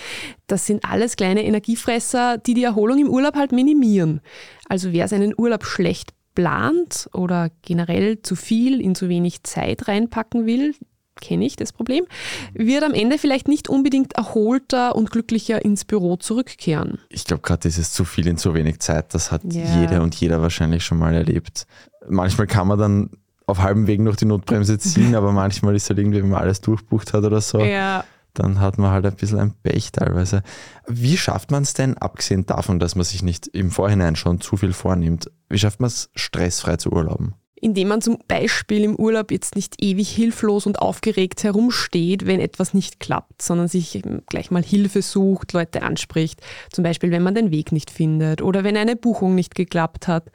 Das 0.47 0.67
sind 0.67 0.85
alles 0.85 1.17
kleine 1.17 1.45
Energiefresser, 1.45 2.39
die 2.39 2.55
die 2.55 2.65
Erholung 2.65 2.99
im 2.99 3.09
Urlaub 3.09 3.37
halt 3.37 3.53
minimieren. 3.53 4.21
Also 4.69 4.93
wer 4.93 5.09
seinen 5.09 5.35
Urlaub 5.37 5.65
schlecht 5.65 6.11
plant 6.35 7.09
oder 7.13 7.51
generell 7.63 8.23
zu 8.23 8.37
viel 8.37 8.81
in 8.81 8.95
zu 8.95 9.09
wenig 9.09 9.43
Zeit 9.45 9.89
reinpacken 9.89 10.47
will, 10.47 10.75
kenne 11.23 11.47
ich 11.47 11.57
das 11.57 11.73
Problem, 11.73 12.05
wird 12.53 12.85
am 12.85 12.93
Ende 12.93 13.17
vielleicht 13.17 13.49
nicht 13.49 13.71
unbedingt 13.71 14.13
erholter 14.15 14.95
und 14.95 15.11
glücklicher 15.11 15.65
ins 15.65 15.87
Büro 15.87 16.17
zurückkehren. 16.17 16.99
Ich 17.09 17.25
glaube, 17.25 17.41
gerade 17.41 17.61
dieses 17.61 17.93
zu 17.93 18.05
viel 18.05 18.27
in 18.27 18.37
zu 18.37 18.53
wenig 18.53 18.81
Zeit, 18.81 19.15
das 19.15 19.33
hat 19.33 19.41
ja. 19.45 19.81
jede 19.81 20.03
und 20.03 20.15
jeder 20.17 20.43
wahrscheinlich 20.43 20.85
schon 20.85 20.99
mal 20.99 21.15
erlebt. 21.15 21.67
Manchmal 22.07 22.47
kann 22.47 22.67
man 22.67 22.79
dann 22.79 23.11
auf 23.47 23.59
halbem 23.59 23.87
Weg 23.87 24.01
noch 24.01 24.17
die 24.17 24.25
Notbremse 24.25 24.79
ziehen, 24.79 25.15
aber 25.17 25.33
manchmal 25.33 25.75
ist 25.75 25.89
halt 25.89 25.99
irgendwie, 25.99 26.23
wenn 26.23 26.31
man 26.31 26.43
alles 26.43 26.61
durchbucht 26.61 27.13
hat 27.13 27.25
oder 27.25 27.41
so, 27.41 27.61
ja. 27.61 28.05
dann 28.35 28.61
hat 28.61 28.79
man 28.79 28.91
halt 28.91 29.07
ein 29.07 29.15
bisschen 29.15 29.39
ein 29.39 29.55
Pech 29.63 29.93
teilweise. 29.93 30.43
Wie 30.87 31.17
schafft 31.17 31.51
man 31.51 31.63
es 31.63 31.75
denn, 31.75 31.97
abgesehen 31.97 32.47
davon, 32.47 32.79
dass 32.79 32.97
man 32.97 33.05
sich 33.05 33.23
nicht 33.23 33.47
im 33.47 33.71
Vorhinein 33.71 34.17
schon 34.17 34.41
zu 34.41 34.57
viel 34.57 34.73
vornimmt, 34.73 35.31
wie 35.49 35.59
schafft 35.59 35.81
man 35.81 35.89
es, 35.89 36.11
stressfrei 36.15 36.77
zu 36.77 36.91
urlauben? 36.91 37.35
Indem 37.63 37.89
man 37.89 38.03
zum 38.03 38.19
Beispiel 38.27 38.83
im 38.83 38.97
Urlaub 38.97 39.31
jetzt 39.31 39.55
nicht 39.55 39.77
ewig 39.81 40.11
hilflos 40.11 40.67
und 40.67 40.81
aufgeregt 40.81 41.45
herumsteht, 41.45 42.27
wenn 42.27 42.41
etwas 42.41 42.75
nicht 42.75 42.99
klappt, 42.99 43.41
sondern 43.41 43.69
sich 43.69 44.03
gleich 44.29 44.51
mal 44.51 44.65
Hilfe 44.65 45.01
sucht, 45.01 45.53
Leute 45.53 45.83
anspricht, 45.83 46.41
zum 46.73 46.83
Beispiel 46.83 47.13
wenn 47.13 47.23
man 47.23 47.37
den 47.37 47.53
Weg 47.53 47.71
nicht 47.71 47.93
findet 47.93 48.43
oder 48.43 48.65
wenn 48.65 48.77
eine 48.77 48.97
Buchung 48.97 49.37
nicht 49.37 49.55
geklappt 49.55 50.09
hat. 50.09 50.33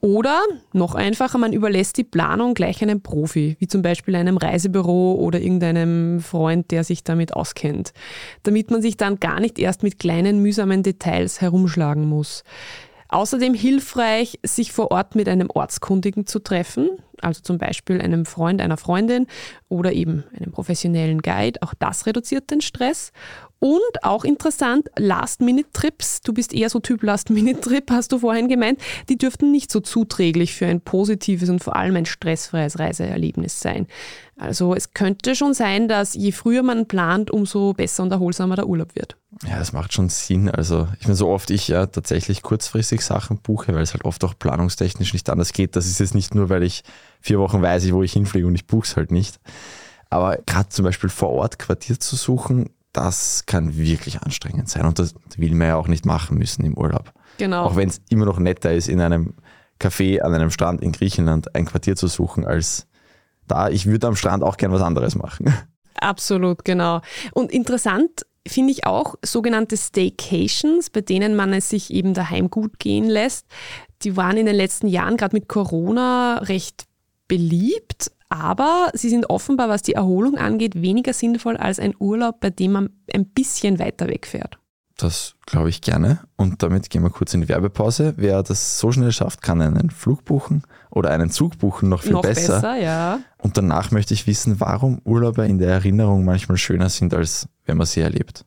Oder 0.00 0.40
noch 0.72 0.96
einfacher, 0.96 1.38
man 1.38 1.52
überlässt 1.52 1.96
die 1.96 2.04
Planung 2.04 2.54
gleich 2.54 2.82
einem 2.82 3.02
Profi, 3.02 3.56
wie 3.60 3.68
zum 3.68 3.80
Beispiel 3.80 4.16
einem 4.16 4.36
Reisebüro 4.36 5.14
oder 5.14 5.40
irgendeinem 5.40 6.20
Freund, 6.20 6.72
der 6.72 6.82
sich 6.82 7.04
damit 7.04 7.34
auskennt, 7.34 7.92
damit 8.42 8.72
man 8.72 8.82
sich 8.82 8.96
dann 8.96 9.20
gar 9.20 9.38
nicht 9.38 9.60
erst 9.60 9.84
mit 9.84 10.00
kleinen 10.00 10.42
mühsamen 10.42 10.82
Details 10.82 11.40
herumschlagen 11.40 12.06
muss. 12.06 12.42
Außerdem 13.14 13.54
hilfreich, 13.54 14.40
sich 14.42 14.72
vor 14.72 14.90
Ort 14.90 15.14
mit 15.14 15.28
einem 15.28 15.48
Ortskundigen 15.48 16.26
zu 16.26 16.40
treffen, 16.40 16.98
also 17.22 17.42
zum 17.42 17.58
Beispiel 17.58 18.00
einem 18.00 18.26
Freund, 18.26 18.60
einer 18.60 18.76
Freundin 18.76 19.28
oder 19.68 19.92
eben 19.92 20.24
einem 20.36 20.50
professionellen 20.50 21.22
Guide. 21.22 21.62
Auch 21.62 21.74
das 21.78 22.06
reduziert 22.06 22.50
den 22.50 22.60
Stress. 22.60 23.12
Und 23.60 24.02
auch 24.02 24.24
interessant, 24.24 24.90
Last-Minute-Trips. 24.98 26.20
Du 26.20 26.34
bist 26.34 26.52
eher 26.52 26.68
so 26.68 26.80
Typ 26.80 27.02
Last-Minute-Trip, 27.02 27.90
hast 27.90 28.12
du 28.12 28.18
vorhin 28.18 28.48
gemeint. 28.48 28.78
Die 29.08 29.16
dürften 29.16 29.50
nicht 29.50 29.70
so 29.70 29.80
zuträglich 29.80 30.54
für 30.54 30.66
ein 30.66 30.82
positives 30.82 31.48
und 31.48 31.64
vor 31.64 31.76
allem 31.76 31.96
ein 31.96 32.04
stressfreies 32.04 32.78
Reiseerlebnis 32.78 33.60
sein. 33.60 33.86
Also 34.36 34.74
es 34.74 34.92
könnte 34.92 35.34
schon 35.34 35.54
sein, 35.54 35.88
dass 35.88 36.14
je 36.14 36.32
früher 36.32 36.62
man 36.62 36.86
plant, 36.86 37.30
umso 37.30 37.72
besser 37.72 38.02
und 38.02 38.10
erholsamer 38.12 38.56
der 38.56 38.66
Urlaub 38.66 38.96
wird. 38.96 39.16
Ja, 39.48 39.58
das 39.58 39.72
macht 39.72 39.92
schon 39.92 40.08
Sinn. 40.08 40.50
Also 40.50 40.88
ich 41.00 41.06
meine, 41.06 41.16
so 41.16 41.28
oft 41.28 41.50
ich 41.50 41.68
ja 41.68 41.86
tatsächlich 41.86 42.42
kurzfristig 42.42 43.00
Sachen 43.00 43.38
buche, 43.38 43.74
weil 43.74 43.82
es 43.82 43.94
halt 43.94 44.04
oft 44.04 44.24
auch 44.24 44.38
planungstechnisch 44.38 45.12
nicht 45.12 45.30
anders 45.30 45.52
geht. 45.52 45.76
Das 45.76 45.86
ist 45.86 46.00
jetzt 46.00 46.14
nicht 46.14 46.34
nur, 46.34 46.48
weil 46.48 46.64
ich 46.64 46.82
vier 47.20 47.38
Wochen 47.38 47.62
weiß, 47.62 47.90
wo 47.92 48.02
ich 48.02 48.12
hinfliege 48.12 48.46
und 48.46 48.54
ich 48.54 48.66
buche 48.66 48.86
es 48.86 48.96
halt 48.96 49.10
nicht. 49.10 49.38
Aber 50.10 50.38
gerade 50.46 50.68
zum 50.68 50.84
Beispiel 50.84 51.10
vor 51.10 51.30
Ort 51.30 51.58
Quartier 51.58 51.98
zu 51.98 52.16
suchen, 52.16 52.70
das 52.94 53.44
kann 53.44 53.76
wirklich 53.76 54.22
anstrengend 54.22 54.70
sein. 54.70 54.86
Und 54.86 54.98
das 54.98 55.14
will 55.36 55.54
man 55.54 55.68
ja 55.68 55.76
auch 55.76 55.88
nicht 55.88 56.06
machen 56.06 56.38
müssen 56.38 56.64
im 56.64 56.78
Urlaub. 56.78 57.12
Genau. 57.36 57.64
Auch 57.64 57.76
wenn 57.76 57.88
es 57.88 58.00
immer 58.08 58.24
noch 58.24 58.38
netter 58.38 58.72
ist, 58.72 58.88
in 58.88 59.00
einem 59.00 59.34
Café 59.80 60.20
an 60.20 60.32
einem 60.32 60.50
Strand 60.50 60.80
in 60.80 60.92
Griechenland 60.92 61.54
ein 61.54 61.66
Quartier 61.66 61.96
zu 61.96 62.06
suchen, 62.06 62.46
als 62.46 62.86
da. 63.48 63.68
Ich 63.68 63.86
würde 63.86 64.06
am 64.06 64.16
Strand 64.16 64.42
auch 64.42 64.56
gern 64.56 64.72
was 64.72 64.80
anderes 64.80 65.16
machen. 65.16 65.52
Absolut, 65.96 66.64
genau. 66.64 67.00
Und 67.32 67.52
interessant 67.52 68.24
finde 68.46 68.72
ich 68.72 68.86
auch 68.86 69.16
sogenannte 69.24 69.76
Staycations, 69.76 70.90
bei 70.90 71.00
denen 71.00 71.34
man 71.34 71.52
es 71.52 71.70
sich 71.70 71.90
eben 71.90 72.14
daheim 72.14 72.50
gut 72.50 72.78
gehen 72.78 73.08
lässt. 73.08 73.46
Die 74.02 74.16
waren 74.16 74.36
in 74.36 74.46
den 74.46 74.54
letzten 74.54 74.86
Jahren 74.86 75.16
gerade 75.16 75.34
mit 75.34 75.48
Corona 75.48 76.38
recht 76.38 76.84
beliebt, 77.26 78.12
aber 78.34 78.90
sie 78.94 79.10
sind 79.10 79.30
offenbar, 79.30 79.68
was 79.68 79.82
die 79.82 79.94
Erholung 79.94 80.36
angeht, 80.36 80.80
weniger 80.82 81.12
sinnvoll 81.12 81.56
als 81.56 81.78
ein 81.78 81.94
Urlaub, 81.98 82.40
bei 82.40 82.50
dem 82.50 82.72
man 82.72 82.90
ein 83.12 83.26
bisschen 83.26 83.78
weiter 83.78 84.08
wegfährt. 84.08 84.58
Das 84.96 85.34
glaube 85.46 85.68
ich 85.68 85.80
gerne. 85.80 86.20
Und 86.36 86.62
damit 86.62 86.90
gehen 86.90 87.02
wir 87.02 87.10
kurz 87.10 87.32
in 87.34 87.42
die 87.42 87.48
Werbepause. 87.48 88.14
Wer 88.16 88.42
das 88.42 88.78
so 88.78 88.90
schnell 88.90 89.12
schafft, 89.12 89.40
kann 89.42 89.62
einen 89.62 89.90
Flug 89.90 90.24
buchen 90.24 90.62
oder 90.90 91.10
einen 91.10 91.30
Zug 91.30 91.58
buchen, 91.58 91.88
noch 91.88 92.02
viel 92.02 92.12
Noch 92.12 92.22
besser. 92.22 92.54
besser, 92.54 92.76
ja. 92.76 93.20
Und 93.38 93.56
danach 93.56 93.92
möchte 93.92 94.14
ich 94.14 94.26
wissen, 94.26 94.60
warum 94.60 95.00
Urlaube 95.04 95.46
in 95.46 95.58
der 95.58 95.70
Erinnerung 95.70 96.24
manchmal 96.24 96.58
schöner 96.58 96.88
sind, 96.88 97.14
als 97.14 97.48
wenn 97.64 97.76
man 97.76 97.86
sie 97.86 98.00
erlebt. 98.00 98.44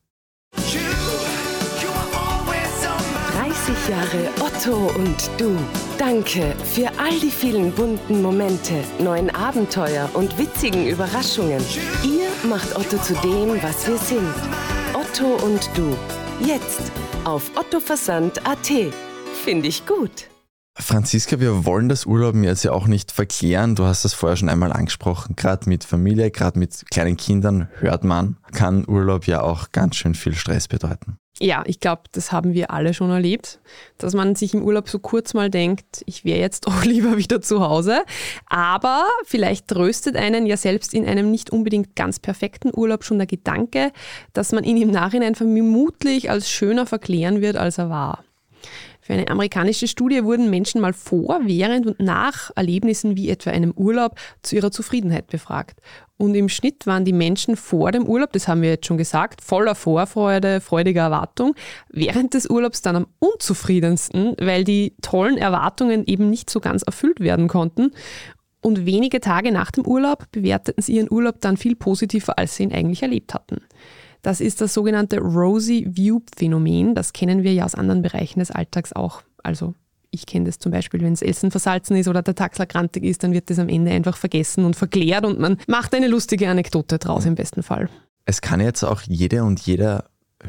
30 3.67 3.89
Jahre 3.89 4.29
Otto 4.39 4.91
und 4.97 5.29
du. 5.37 5.57
Danke 5.97 6.55
für 6.73 6.87
all 6.97 7.19
die 7.19 7.29
vielen 7.29 7.71
bunten 7.73 8.21
Momente, 8.21 8.75
neuen 8.99 9.29
Abenteuer 9.29 10.09
und 10.13 10.37
witzigen 10.37 10.87
Überraschungen. 10.87 11.61
Ihr 12.03 12.29
macht 12.49 12.77
Otto 12.77 12.97
zu 12.97 13.13
dem, 13.15 13.61
was 13.61 13.85
wir 13.87 13.97
sind. 13.97 14.33
Otto 14.93 15.35
und 15.45 15.69
du. 15.75 15.97
Jetzt 16.39 16.91
auf 17.25 17.51
ottoversand.at. 17.57 18.71
Finde 19.43 19.67
ich 19.67 19.85
gut. 19.85 20.36
Franziska, 20.79 21.39
wir 21.39 21.65
wollen 21.65 21.89
das 21.89 22.05
Urlauben 22.05 22.43
jetzt 22.43 22.63
ja 22.63 22.71
auch 22.71 22.87
nicht 22.87 23.11
verklären. 23.11 23.75
Du 23.75 23.83
hast 23.83 24.05
das 24.05 24.13
vorher 24.13 24.37
schon 24.37 24.49
einmal 24.49 24.71
angesprochen. 24.71 25.35
Gerade 25.35 25.67
mit 25.67 25.83
Familie, 25.83 26.29
gerade 26.29 26.59
mit 26.59 26.85
kleinen 26.91 27.17
Kindern 27.17 27.67
hört 27.79 28.03
man, 28.03 28.37
kann 28.53 28.87
Urlaub 28.87 29.25
ja 29.25 29.41
auch 29.41 29.71
ganz 29.71 29.95
schön 29.95 30.13
viel 30.13 30.35
Stress 30.35 30.67
bedeuten. 30.67 31.17
Ja, 31.39 31.63
ich 31.67 31.79
glaube, 31.79 32.03
das 32.13 32.31
haben 32.31 32.53
wir 32.53 32.71
alle 32.71 32.93
schon 32.95 33.11
erlebt, 33.11 33.59
dass 33.99 34.15
man 34.15 34.35
sich 34.35 34.55
im 34.55 34.63
Urlaub 34.63 34.89
so 34.89 34.97
kurz 34.97 35.35
mal 35.35 35.51
denkt, 35.51 36.03
ich 36.07 36.25
wäre 36.25 36.39
jetzt 36.39 36.65
doch 36.65 36.83
lieber 36.83 37.17
wieder 37.17 37.41
zu 37.41 37.61
Hause. 37.61 38.03
Aber 38.47 39.05
vielleicht 39.25 39.67
tröstet 39.67 40.15
einen 40.15 40.45
ja 40.45 40.57
selbst 40.57 40.93
in 40.93 41.05
einem 41.05 41.29
nicht 41.29 41.51
unbedingt 41.51 41.95
ganz 41.95 42.19
perfekten 42.19 42.71
Urlaub 42.73 43.03
schon 43.03 43.17
der 43.17 43.27
Gedanke, 43.27 43.91
dass 44.33 44.51
man 44.51 44.63
ihn 44.63 44.77
im 44.77 44.91
Nachhinein 44.91 45.35
vermutlich 45.35 46.29
als 46.29 46.49
schöner 46.49 46.85
verklären 46.85 47.41
wird, 47.41 47.55
als 47.55 47.77
er 47.77 47.89
war. 47.89 48.23
Für 49.07 49.13
eine 49.13 49.29
amerikanische 49.29 49.87
Studie 49.87 50.25
wurden 50.25 50.49
Menschen 50.49 50.81
mal 50.81 50.91
vor, 50.91 51.39
während 51.45 51.85
und 51.85 52.01
nach 52.01 52.51
Erlebnissen 52.57 53.15
wie 53.15 53.29
etwa 53.29 53.51
einem 53.51 53.71
Urlaub 53.71 54.19
zu 54.41 54.57
ihrer 54.57 54.69
Zufriedenheit 54.69 55.27
befragt. 55.27 55.79
Und 56.17 56.35
im 56.35 56.49
Schnitt 56.49 56.85
waren 56.85 57.05
die 57.05 57.13
Menschen 57.13 57.55
vor 57.55 57.93
dem 57.93 58.05
Urlaub, 58.05 58.33
das 58.33 58.49
haben 58.49 58.61
wir 58.61 58.71
jetzt 58.71 58.85
schon 58.85 58.97
gesagt, 58.97 59.41
voller 59.41 59.75
Vorfreude, 59.75 60.59
freudiger 60.59 61.03
Erwartung, 61.03 61.55
während 61.87 62.33
des 62.33 62.49
Urlaubs 62.49 62.81
dann 62.81 62.97
am 62.97 63.07
unzufriedensten, 63.19 64.35
weil 64.41 64.65
die 64.65 64.93
tollen 65.01 65.37
Erwartungen 65.37 66.05
eben 66.05 66.29
nicht 66.29 66.49
so 66.49 66.59
ganz 66.59 66.83
erfüllt 66.83 67.21
werden 67.21 67.47
konnten. 67.47 67.91
Und 68.59 68.85
wenige 68.85 69.21
Tage 69.21 69.53
nach 69.53 69.71
dem 69.71 69.87
Urlaub 69.87 70.29
bewerteten 70.33 70.83
sie 70.83 70.97
ihren 70.97 71.09
Urlaub 71.09 71.39
dann 71.39 71.55
viel 71.55 71.77
positiver, 71.77 72.37
als 72.37 72.57
sie 72.57 72.63
ihn 72.63 72.73
eigentlich 72.73 73.03
erlebt 73.03 73.33
hatten. 73.33 73.61
Das 74.21 74.41
ist 74.41 74.61
das 74.61 74.73
sogenannte 74.73 75.19
Rosy 75.19 75.87
View 75.89 76.21
Phänomen. 76.35 76.95
Das 76.95 77.13
kennen 77.13 77.43
wir 77.43 77.53
ja 77.53 77.65
aus 77.65 77.75
anderen 77.75 78.01
Bereichen 78.01 78.39
des 78.39 78.51
Alltags 78.51 78.93
auch. 78.93 79.21
Also 79.43 79.73
ich 80.11 80.25
kenne 80.25 80.45
das 80.45 80.59
zum 80.59 80.71
Beispiel, 80.71 81.01
wenn 81.01 81.13
das 81.13 81.21
Essen 81.21 81.51
versalzen 81.51 81.95
ist 81.95 82.07
oder 82.07 82.21
der 82.21 82.35
Taxler 82.35 82.65
krantig 82.65 83.03
ist, 83.03 83.23
dann 83.23 83.33
wird 83.33 83.49
das 83.49 83.59
am 83.59 83.69
Ende 83.69 83.91
einfach 83.91 84.17
vergessen 84.17 84.65
und 84.65 84.75
verklärt 84.75 85.25
und 85.25 85.39
man 85.39 85.57
macht 85.67 85.93
eine 85.93 86.07
lustige 86.07 86.49
Anekdote 86.49 86.97
draus 86.97 87.25
im 87.25 87.35
besten 87.35 87.63
Fall. 87.63 87.89
Es 88.25 88.41
kann 88.41 88.59
jetzt 88.59 88.83
auch 88.83 89.01
jede 89.01 89.43
und 89.43 89.59
jeder 89.59 90.05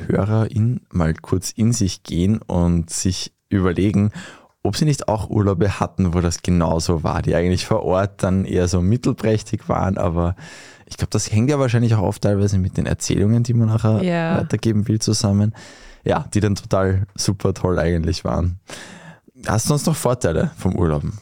Hörerin 0.06 0.80
mal 0.90 1.14
kurz 1.14 1.50
in 1.50 1.72
sich 1.72 2.02
gehen 2.02 2.40
und 2.42 2.90
sich 2.90 3.32
überlegen, 3.48 4.12
ob 4.62 4.76
sie 4.76 4.84
nicht 4.84 5.08
auch 5.08 5.30
Urlaube 5.30 5.80
hatten, 5.80 6.14
wo 6.14 6.20
das 6.20 6.42
genauso 6.42 7.02
war, 7.02 7.22
die 7.22 7.34
eigentlich 7.34 7.66
vor 7.66 7.82
Ort 7.84 8.22
dann 8.22 8.44
eher 8.44 8.68
so 8.68 8.82
mittelprächtig 8.82 9.68
waren, 9.68 9.96
aber 9.96 10.34
ich 10.88 10.96
glaube, 10.96 11.10
das 11.10 11.30
hängt 11.30 11.50
ja 11.50 11.58
wahrscheinlich 11.58 11.94
auch 11.94 12.02
oft 12.02 12.22
teilweise 12.22 12.58
mit 12.58 12.76
den 12.76 12.86
Erzählungen, 12.86 13.42
die 13.42 13.54
man 13.54 13.68
nachher 13.68 14.02
Ja. 14.02 14.38
weitergeben 14.38 14.88
will, 14.88 14.98
zusammen. 15.00 15.54
Ja, 16.04 16.24
die 16.32 16.40
dann 16.40 16.54
total 16.54 17.06
super 17.14 17.52
toll 17.54 17.78
eigentlich 17.78 18.24
waren. 18.24 18.58
Hast 19.46 19.66
du 19.66 19.68
sonst 19.70 19.86
noch 19.86 19.96
Vorteile 19.96 20.50
vom 20.56 20.74
Urlauben? 20.74 21.18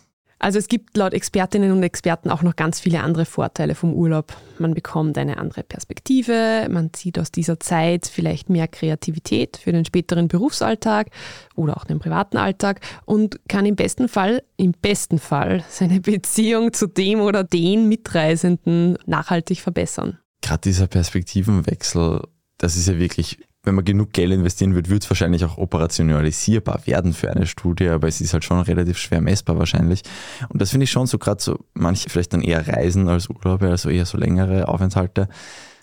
Also 0.47 0.61
es 0.61 0.69
gibt 0.69 0.97
laut 0.97 1.13
Expertinnen 1.13 1.73
und 1.73 1.83
Experten 1.83 2.31
auch 2.31 2.43
noch 2.43 2.55
ganz 2.55 2.79
viele 2.79 3.01
andere 3.01 3.25
Vorteile 3.25 3.75
vom 3.75 3.93
Urlaub. 3.93 4.33
Man 4.61 4.75
bekommt 4.75 5.19
eine 5.19 5.39
andere 5.39 5.65
Perspektive, 5.65 6.69
man 6.71 6.93
zieht 6.93 7.19
aus 7.19 7.33
dieser 7.33 7.59
Zeit 7.59 8.07
vielleicht 8.07 8.49
mehr 8.49 8.69
Kreativität 8.69 9.57
für 9.57 9.73
den 9.73 9.85
späteren 9.85 10.29
Berufsalltag 10.29 11.09
oder 11.57 11.77
auch 11.77 11.85
den 11.85 11.99
privaten 11.99 12.37
Alltag 12.37 12.79
und 13.07 13.41
kann 13.49 13.67
im 13.67 13.75
besten 13.75 14.07
Fall, 14.07 14.45
im 14.57 14.71
besten 14.71 15.19
Fall 15.19 15.65
seine 15.69 15.99
Beziehung 16.01 16.73
zu 16.73 16.87
dem 16.87 17.23
oder 17.23 17.43
den 17.43 17.89
Mitreisenden 17.89 18.99
nachhaltig 19.05 19.61
verbessern. 19.61 20.21
Gerade 20.43 20.61
dieser 20.61 20.87
Perspektivenwechsel, 20.87 22.23
das 22.59 22.77
ist 22.77 22.87
ja 22.87 23.01
wirklich, 23.01 23.41
wenn 23.67 23.75
man 23.75 23.85
genug 23.85 24.13
Geld 24.13 24.33
investieren 24.33 24.75
wird, 24.75 24.89
wird 24.89 25.03
es 25.03 25.11
wahrscheinlich 25.11 25.45
auch 25.45 25.59
operationalisierbar 25.59 26.87
werden 26.87 27.13
für 27.13 27.31
eine 27.31 27.47
Studie, 27.47 27.89
aber 27.89 28.07
es 28.07 28.21
ist 28.21 28.33
halt 28.33 28.45
schon 28.45 28.61
relativ 28.61 28.97
schwer 28.97 29.21
messbar 29.21 29.59
wahrscheinlich. 29.59 30.03
Und 30.49 30.63
das 30.63 30.71
finde 30.71 30.85
ich 30.85 30.91
schon 30.91 31.07
so, 31.07 31.19
gerade 31.19 31.43
so, 31.43 31.59
manche 31.75 32.09
vielleicht 32.09 32.33
dann 32.33 32.43
eher 32.43 32.67
Reisen 32.67 33.09
als 33.09 33.29
Urlaube, 33.29 33.69
also 33.69 33.91
eher 33.91 34.07
so 34.07 34.17
längere 34.17 34.69
Aufenthalte, 34.69 35.29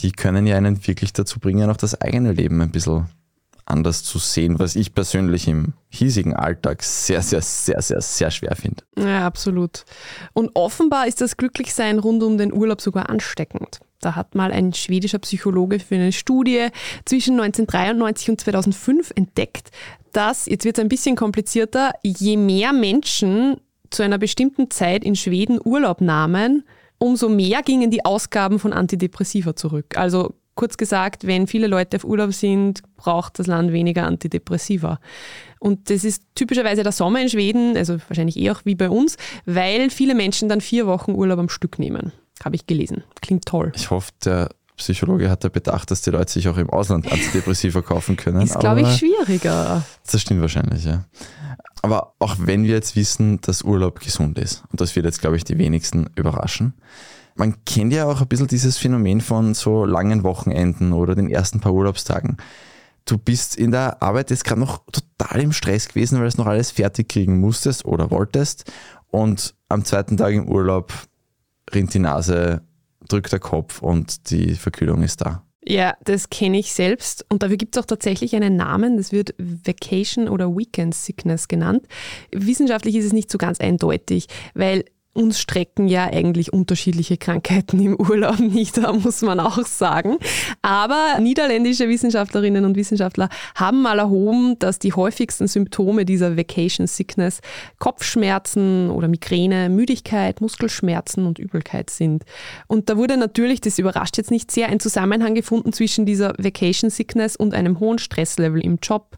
die 0.01 0.13
können 0.13 0.47
ja 0.47 0.55
einen 0.55 0.87
wirklich 0.87 1.11
dazu 1.11 1.39
bringen, 1.39 1.69
auch 1.69 1.77
das 1.77 1.99
eigene 1.99 2.31
Leben 2.31 2.61
ein 2.61 2.71
bisschen 2.71 3.07
anders 3.65 4.03
zu 4.03 4.17
sehen, 4.17 4.59
was 4.59 4.75
ich 4.75 4.93
persönlich 4.93 5.47
im 5.47 5.73
hiesigen 5.89 6.33
Alltag 6.33 6.83
sehr, 6.83 7.21
sehr, 7.21 7.41
sehr, 7.41 7.81
sehr, 7.81 8.01
sehr 8.01 8.31
schwer 8.31 8.55
finde. 8.55 8.83
Ja, 8.97 9.25
absolut. 9.25 9.85
Und 10.33 10.51
offenbar 10.53 11.07
ist 11.07 11.21
das 11.21 11.37
Glücklichsein 11.37 11.99
rund 11.99 12.23
um 12.23 12.37
den 12.37 12.53
Urlaub 12.53 12.81
sogar 12.81 13.09
ansteckend. 13.09 13.79
Da 14.03 14.15
hat 14.15 14.36
mal 14.36 14.51
ein 14.51 14.74
schwedischer 14.74 15.19
Psychologe 15.19 15.79
für 15.79 15.95
eine 15.95 16.12
Studie 16.12 16.67
zwischen 17.05 17.39
1993 17.39 18.29
und 18.29 18.41
2005 18.41 19.12
entdeckt, 19.15 19.72
dass, 20.12 20.45
jetzt 20.45 20.65
wird 20.65 20.77
es 20.77 20.83
ein 20.83 20.89
bisschen 20.89 21.15
komplizierter, 21.15 21.91
je 22.03 22.38
mehr 22.38 22.74
Menschen 22.74 23.57
zu 23.89 24.03
einer 24.03 24.17
bestimmten 24.17 24.69
Zeit 24.69 25.03
in 25.03 25.15
Schweden 25.15 25.60
Urlaub 25.63 26.01
nahmen, 26.01 26.63
umso 26.98 27.29
mehr 27.29 27.62
gingen 27.63 27.91
die 27.91 28.05
Ausgaben 28.05 28.60
von 28.60 28.74
Antidepressiva 28.74 29.55
zurück. 29.55 29.98
Also 29.98 30.33
kurz 30.55 30.77
gesagt, 30.77 31.25
wenn 31.25 31.48
viele 31.48 31.67
Leute 31.67 31.98
auf 31.98 32.03
Urlaub 32.03 32.33
sind, 32.33 32.81
braucht 32.95 33.39
das 33.39 33.48
Land 33.48 33.72
weniger 33.72 34.05
Antidepressiva. 34.05 35.00
Und 35.60 35.89
das 35.89 36.03
ist 36.03 36.24
typischerweise 36.36 36.83
der 36.83 36.91
Sommer 36.91 37.22
in 37.22 37.29
Schweden, 37.29 37.75
also 37.77 37.98
wahrscheinlich 38.07 38.38
eh 38.38 38.51
auch 38.51 38.62
wie 38.65 38.75
bei 38.75 38.89
uns, 38.89 39.17
weil 39.45 39.89
viele 39.89 40.15
Menschen 40.15 40.50
dann 40.50 40.62
vier 40.62 40.88
Wochen 40.88 41.12
Urlaub 41.12 41.39
am 41.39 41.50
Stück 41.50 41.79
nehmen. 41.79 42.12
Habe 42.43 42.55
ich 42.55 42.67
gelesen. 42.67 43.03
Klingt 43.21 43.45
toll. 43.45 43.71
Ich 43.75 43.89
hoffe, 43.89 44.12
der 44.25 44.50
Psychologe 44.77 45.29
hat 45.29 45.43
ja 45.43 45.50
bedacht, 45.50 45.91
dass 45.91 46.01
die 46.01 46.09
Leute 46.09 46.31
sich 46.31 46.47
auch 46.47 46.57
im 46.57 46.69
Ausland 46.69 47.12
Antidepressiva 47.12 47.81
kaufen 47.81 48.17
können. 48.17 48.41
Ist, 48.41 48.59
glaube 48.59 48.81
ich, 48.81 48.97
schwieriger. 48.97 49.83
Das 50.12 50.21
stimmt 50.21 50.41
wahrscheinlich, 50.41 50.85
ja. 50.85 51.05
Aber 51.81 52.13
auch 52.19 52.35
wenn 52.39 52.63
wir 52.63 52.71
jetzt 52.71 52.95
wissen, 52.95 53.39
dass 53.41 53.62
Urlaub 53.62 54.00
gesund 54.00 54.38
ist, 54.39 54.63
und 54.71 54.81
das 54.81 54.95
wird 54.95 55.05
jetzt, 55.05 55.21
glaube 55.21 55.38
ich, 55.38 55.43
die 55.43 55.57
wenigsten 55.57 56.09
überraschen, 56.15 56.73
man 57.35 57.63
kennt 57.65 57.93
ja 57.93 58.05
auch 58.05 58.21
ein 58.21 58.27
bisschen 58.27 58.47
dieses 58.47 58.77
Phänomen 58.77 59.21
von 59.21 59.53
so 59.53 59.85
langen 59.85 60.23
Wochenenden 60.23 60.93
oder 60.93 61.15
den 61.15 61.29
ersten 61.29 61.59
paar 61.59 61.73
Urlaubstagen. 61.73 62.38
Du 63.05 63.17
bist 63.17 63.57
in 63.57 63.71
der 63.71 64.01
Arbeit 64.01 64.29
jetzt 64.29 64.45
gerade 64.45 64.62
noch 64.62 64.83
total 64.91 65.41
im 65.41 65.51
Stress 65.51 65.89
gewesen, 65.89 66.19
weil 66.19 66.29
du 66.29 66.38
noch 66.38 66.47
alles 66.47 66.71
fertig 66.71 67.09
kriegen 67.09 67.39
musstest 67.39 67.85
oder 67.85 68.12
wolltest. 68.12 68.71
Und 69.09 69.55
am 69.67 69.83
zweiten 69.83 70.15
Tag 70.15 70.33
im 70.33 70.47
Urlaub 70.47 70.93
rinnt 71.74 71.94
die 71.94 72.00
Nase, 72.00 72.62
drückt 73.08 73.32
der 73.32 73.39
Kopf 73.39 73.82
und 73.82 74.30
die 74.30 74.56
Verkühlung 74.56 75.03
ist 75.03 75.22
da. 75.22 75.44
Ja, 75.65 75.96
das 76.03 76.30
kenne 76.30 76.60
ich 76.60 76.74
selbst. 76.74 77.25
Und 77.30 77.42
dafür 77.42 77.58
gibt 77.58 77.75
es 77.75 77.82
auch 77.82 77.86
tatsächlich 77.86 78.36
einen 78.36 78.58
Namen. 78.58 78.98
Das 78.98 79.12
wird 79.12 79.34
Vacation 79.38 80.27
oder 80.27 80.56
Weekend 80.58 80.94
Sickness 80.94 81.48
genannt. 81.48 81.88
Wissenschaftlich 82.34 82.96
ist 82.96 83.06
es 83.06 83.13
nicht 83.13 83.32
so 83.32 83.38
ganz 83.38 83.62
eindeutig, 83.62 84.27
weil 84.56 84.84
uns 85.13 85.39
strecken 85.39 85.88
ja 85.88 86.05
eigentlich 86.05 86.51
unterschiedliche 86.51 87.17
Krankheiten 87.17 87.79
im 87.79 88.00
Urlaub 88.00 88.39
nicht, 88.39 88.77
da 88.84 88.91
muss 88.93 89.22
man 89.22 89.39
auch 89.39 89.65
sagen. 89.65 90.17
Aber 90.62 91.20
niederländische 91.20 91.88
Wissenschaftlerinnen 91.88 92.65
und 92.65 92.75
Wissenschaftler 92.75 93.29
haben 93.55 93.84
mal 93.84 94.00
erhoben, 94.00 94.58
dass 94.60 94.79
die 94.79 94.93
häufigsten 94.93 95.48
Symptome 95.48 96.05
dieser 96.05 96.36
Vacation 96.36 96.88
Sickness 96.88 97.41
Kopfschmerzen 97.77 98.89
oder 98.89 99.08
Migräne, 99.08 99.70
Müdigkeit, 99.70 100.41
Muskelschmerzen 100.41 101.27
und 101.27 101.38
Übelkeit 101.38 101.91
sind. 101.91 102.24
Und 102.67 102.89
da 102.89 102.98
wurde 102.98 103.17
natürlich, 103.17 103.62
das 103.62 103.77
überrascht 103.77 104.17
jetzt 104.17 104.32
nicht 104.32 104.51
sehr, 104.51 104.70
ein 104.70 104.79
Zusammenhang 104.79 105.36
gefunden 105.36 105.74
zwischen 105.74 106.05
dieser 106.05 106.34
Vacation 106.39 106.89
Sickness 106.89 107.36
und 107.36 107.53
einem 107.53 107.79
hohen 107.79 108.00
Stresslevel 108.00 108.62
im 108.62 108.79
Job, 108.82 109.17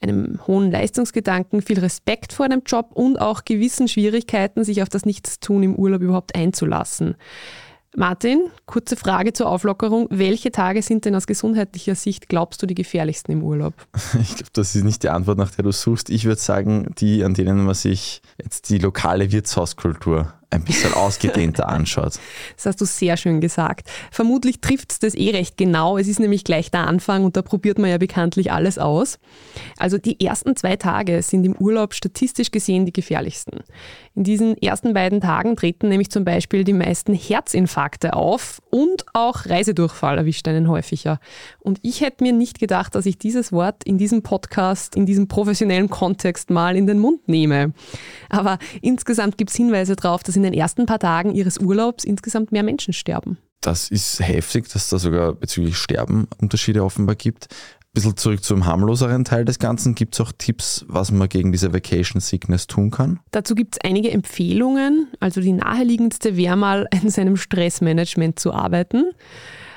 einem 0.00 0.40
hohen 0.46 0.70
Leistungsgedanken, 0.70 1.62
viel 1.62 1.80
Respekt 1.80 2.32
vor 2.32 2.48
dem 2.48 2.62
Job 2.64 2.90
und 2.94 3.20
auch 3.20 3.44
gewissen 3.44 3.88
Schwierigkeiten, 3.88 4.64
sich 4.64 4.82
auf 4.82 4.88
das 4.88 5.04
Nichtstun 5.32 5.62
im 5.62 5.74
Urlaub 5.76 6.02
überhaupt 6.02 6.34
einzulassen. 6.34 7.16
Martin, 7.94 8.48
kurze 8.64 8.96
Frage 8.96 9.34
zur 9.34 9.50
Auflockerung. 9.50 10.06
Welche 10.10 10.50
Tage 10.50 10.80
sind 10.80 11.04
denn 11.04 11.14
aus 11.14 11.26
gesundheitlicher 11.26 11.94
Sicht, 11.94 12.30
glaubst 12.30 12.62
du, 12.62 12.66
die 12.66 12.74
gefährlichsten 12.74 13.32
im 13.32 13.42
Urlaub? 13.42 13.74
Ich 14.20 14.36
glaube, 14.36 14.50
das 14.54 14.74
ist 14.74 14.84
nicht 14.84 15.02
die 15.02 15.10
Antwort, 15.10 15.36
nach 15.36 15.50
der 15.50 15.64
du 15.64 15.72
suchst. 15.72 16.08
Ich 16.08 16.24
würde 16.24 16.40
sagen, 16.40 16.94
die, 16.98 17.22
an 17.22 17.34
denen 17.34 17.64
man 17.64 17.74
sich 17.74 18.22
jetzt 18.42 18.70
die 18.70 18.78
lokale 18.78 19.30
Wirtshauskultur 19.30 20.32
ein 20.52 20.64
bisschen 20.64 20.92
ausgedehnter 20.94 21.68
anschaut. 21.68 22.18
Das 22.56 22.66
hast 22.66 22.80
du 22.80 22.84
sehr 22.84 23.16
schön 23.16 23.40
gesagt. 23.40 23.88
Vermutlich 24.10 24.60
trifft 24.60 24.92
es 24.92 24.98
das 24.98 25.14
eh 25.14 25.30
recht 25.30 25.56
genau. 25.56 25.98
Es 25.98 26.08
ist 26.08 26.20
nämlich 26.20 26.44
gleich 26.44 26.70
der 26.70 26.86
Anfang 26.86 27.24
und 27.24 27.36
da 27.36 27.42
probiert 27.42 27.78
man 27.78 27.90
ja 27.90 27.98
bekanntlich 27.98 28.52
alles 28.52 28.78
aus. 28.78 29.18
Also 29.78 29.98
die 29.98 30.20
ersten 30.24 30.56
zwei 30.56 30.76
Tage 30.76 31.22
sind 31.22 31.44
im 31.44 31.56
Urlaub 31.56 31.94
statistisch 31.94 32.50
gesehen 32.50 32.86
die 32.86 32.92
gefährlichsten. 32.92 33.60
In 34.14 34.24
diesen 34.24 34.58
ersten 34.58 34.92
beiden 34.92 35.22
Tagen 35.22 35.56
treten 35.56 35.88
nämlich 35.88 36.10
zum 36.10 36.24
Beispiel 36.24 36.64
die 36.64 36.74
meisten 36.74 37.14
Herzinfarkte 37.14 38.12
auf 38.12 38.60
und 38.70 39.06
auch 39.14 39.46
Reisedurchfall 39.46 40.18
erwischt 40.18 40.46
einen 40.48 40.68
häufiger. 40.68 41.18
Und 41.60 41.78
ich 41.82 42.02
hätte 42.02 42.22
mir 42.22 42.34
nicht 42.34 42.58
gedacht, 42.58 42.94
dass 42.94 43.06
ich 43.06 43.16
dieses 43.16 43.52
Wort 43.52 43.84
in 43.84 43.96
diesem 43.96 44.22
Podcast, 44.22 44.96
in 44.96 45.06
diesem 45.06 45.28
professionellen 45.28 45.88
Kontext 45.88 46.50
mal 46.50 46.76
in 46.76 46.86
den 46.86 46.98
Mund 46.98 47.26
nehme. 47.26 47.72
Aber 48.28 48.58
insgesamt 48.82 49.38
gibt 49.38 49.50
es 49.50 49.56
Hinweise 49.56 49.96
darauf, 49.96 50.22
dass 50.22 50.36
in 50.36 50.42
den 50.42 50.52
ersten 50.52 50.84
paar 50.84 50.98
Tagen 50.98 51.34
ihres 51.34 51.58
Urlaubs 51.58 52.04
insgesamt 52.04 52.52
mehr 52.52 52.62
Menschen 52.62 52.92
sterben. 52.92 53.38
Das 53.62 53.90
ist 53.90 54.18
heftig, 54.20 54.68
dass 54.70 54.88
da 54.88 54.98
sogar 54.98 55.32
bezüglich 55.34 55.76
Sterben 55.76 56.26
Unterschiede 56.38 56.84
offenbar 56.84 57.14
gibt. 57.14 57.46
Bisschen 57.94 58.16
zurück 58.16 58.42
zum 58.42 58.64
harmloseren 58.64 59.24
Teil 59.24 59.44
des 59.44 59.58
Ganzen. 59.58 59.94
Gibt 59.94 60.14
es 60.14 60.20
auch 60.22 60.32
Tipps, 60.36 60.84
was 60.88 61.12
man 61.12 61.28
gegen 61.28 61.52
diese 61.52 61.74
Vacation 61.74 62.22
Sickness 62.22 62.66
tun 62.66 62.90
kann? 62.90 63.20
Dazu 63.32 63.54
gibt 63.54 63.74
es 63.74 63.80
einige 63.86 64.10
Empfehlungen. 64.10 65.08
Also 65.20 65.42
die 65.42 65.52
naheliegendste 65.52 66.36
wäre 66.38 66.56
mal, 66.56 66.88
an 66.90 67.10
seinem 67.10 67.36
Stressmanagement 67.36 68.38
zu 68.38 68.54
arbeiten. 68.54 69.12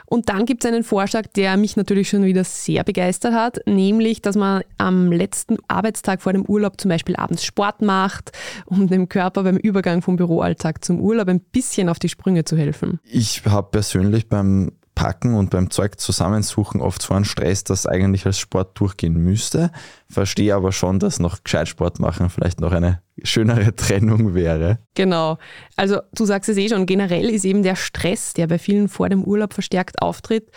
Und 0.05 0.29
dann 0.29 0.45
gibt 0.45 0.63
es 0.63 0.71
einen 0.71 0.83
Vorschlag, 0.83 1.27
der 1.35 1.57
mich 1.57 1.75
natürlich 1.75 2.09
schon 2.09 2.23
wieder 2.23 2.43
sehr 2.43 2.83
begeistert 2.83 3.33
hat, 3.33 3.59
nämlich, 3.65 4.21
dass 4.21 4.35
man 4.35 4.63
am 4.77 5.11
letzten 5.11 5.57
Arbeitstag 5.67 6.21
vor 6.21 6.31
dem 6.31 6.45
Urlaub 6.45 6.79
zum 6.79 6.89
Beispiel 6.89 7.15
abends 7.15 7.43
Sport 7.43 7.81
macht, 7.81 8.31
um 8.65 8.87
dem 8.87 9.09
Körper 9.09 9.43
beim 9.43 9.57
Übergang 9.57 10.01
vom 10.01 10.15
Büroalltag 10.15 10.85
zum 10.85 11.01
Urlaub 11.01 11.27
ein 11.27 11.39
bisschen 11.39 11.89
auf 11.89 11.99
die 11.99 12.09
Sprünge 12.09 12.45
zu 12.45 12.55
helfen. 12.55 12.99
Ich 13.03 13.43
habe 13.45 13.69
persönlich 13.71 14.29
beim 14.29 14.71
Packen 14.95 15.35
und 15.35 15.49
beim 15.49 15.69
Zeug 15.69 15.99
zusammensuchen 15.99 16.81
oft 16.81 17.01
so 17.01 17.13
einen 17.13 17.25
Stress, 17.25 17.63
dass 17.63 17.85
eigentlich 17.85 18.25
als 18.25 18.39
Sport 18.39 18.79
durchgehen 18.79 19.13
müsste. 19.13 19.71
Verstehe 20.09 20.55
aber 20.55 20.71
schon, 20.71 20.99
dass 20.99 21.19
noch 21.19 21.43
gescheit 21.43 21.67
Sport 21.67 21.99
machen 21.99 22.29
vielleicht 22.29 22.61
noch 22.61 22.71
eine 22.71 23.01
schönere 23.23 23.75
Trennung 23.75 24.33
wäre. 24.33 24.79
Genau. 24.93 25.37
Also 25.75 25.99
du 26.13 26.25
sagst 26.25 26.49
es 26.49 26.57
eh 26.57 26.69
schon, 26.69 26.85
generell 26.85 27.29
ist 27.29 27.45
eben 27.45 27.63
der 27.63 27.75
Stress, 27.75 28.33
der 28.33 28.47
bei 28.47 28.57
vielen 28.57 28.89
vor 28.89 29.09
dem 29.09 29.23
Urlaub 29.23 29.53
verstärkt 29.53 30.01
auftritt, 30.01 30.49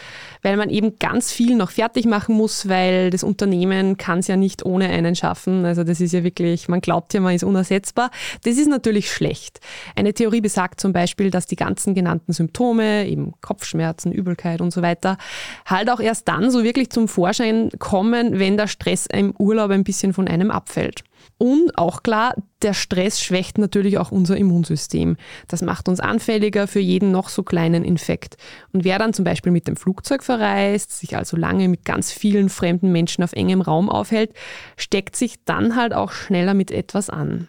weil 0.43 0.57
man 0.57 0.69
eben 0.71 0.99
ganz 0.99 1.33
viel 1.33 1.57
noch 1.57 1.71
fertig 1.71 2.07
machen 2.07 2.37
muss, 2.37 2.69
weil 2.69 3.11
das 3.11 3.23
Unternehmen 3.23 3.97
kann 3.97 4.21
es 4.21 4.27
ja 4.27 4.37
nicht 4.37 4.65
ohne 4.65 4.89
einen 4.89 5.15
schaffen. 5.15 5.65
Also 5.65 5.85
das 5.85 6.01
ist 6.01 6.13
ja 6.13 6.25
wirklich, 6.25 6.69
man 6.69 6.81
glaubt 6.81 7.15
ja, 7.15 7.21
man 7.21 7.35
ist 7.35 7.45
unersetzbar. 7.45 8.11
Das 8.45 8.57
ist 8.57 8.69
natürlich 8.69 9.11
schlecht. 9.13 9.61
Eine 9.95 10.15
Theorie 10.15 10.41
besagt 10.41 10.81
zum 10.81 10.93
Beispiel, 10.93 11.31
dass 11.31 11.47
die 11.47 11.57
ganzen 11.57 11.95
genannten 11.95 12.33
Symptome, 12.33 13.07
eben 13.07 13.35
Kopfschmerzen, 13.41 14.13
Übelkeit 14.13 14.61
und 14.61 14.73
so 14.73 14.83
weiter, 14.83 15.17
halt 15.65 15.91
auch 15.91 16.01
erst 16.01 16.29
dann 16.29 16.51
so 16.51 16.65
wirklich 16.65 16.91
zum 16.91 17.09
Vorschein 17.09 17.71
kommen, 17.79 18.39
wenn 18.39 18.57
der 18.57 18.67
Stress 18.67 19.07
im 19.07 19.35
Urlaub 19.39 19.71
ein 19.71 19.85
bisschen 19.85 20.13
von 20.13 20.27
einem 20.27 20.51
abfällt. 20.51 21.05
Und 21.39 21.79
auch 21.79 22.03
klar, 22.03 22.35
der 22.63 22.75
Stress 22.75 23.21
schwächt 23.21 23.59
natürlich 23.59 23.99
auch 23.99 24.11
unser 24.11 24.37
Immunsystem. 24.37 25.17
Das 25.47 25.63
macht 25.63 25.89
uns 25.89 26.01
anfälliger 26.01 26.67
für 26.67 26.81
jeden 26.81 27.13
noch 27.13 27.29
so 27.29 27.45
kleinen 27.45 27.85
Infekt. 27.85 28.37
Und 28.73 28.85
wer 28.85 28.99
dann 28.99 29.13
zum 29.13 29.25
Beispiel 29.25 29.53
mit 29.53 29.69
dem 29.69 29.77
Flugzeug 29.77 30.25
verreist, 30.25 30.99
sich 30.99 31.17
also 31.17 31.37
lange 31.37 31.69
mit 31.69 31.85
ganz 31.85 32.11
vielen 32.13 32.49
fremden 32.49 32.91
Menschen 32.91 33.23
auf 33.23 33.33
engem 33.33 33.61
Raum 33.61 33.89
aufhält, 33.89 34.33
steckt 34.77 35.15
sich 35.15 35.45
dann 35.45 35.77
halt 35.77 35.95
auch 35.95 36.11
schneller 36.11 36.55
mit 36.55 36.71
etwas 36.73 37.09
an. 37.09 37.49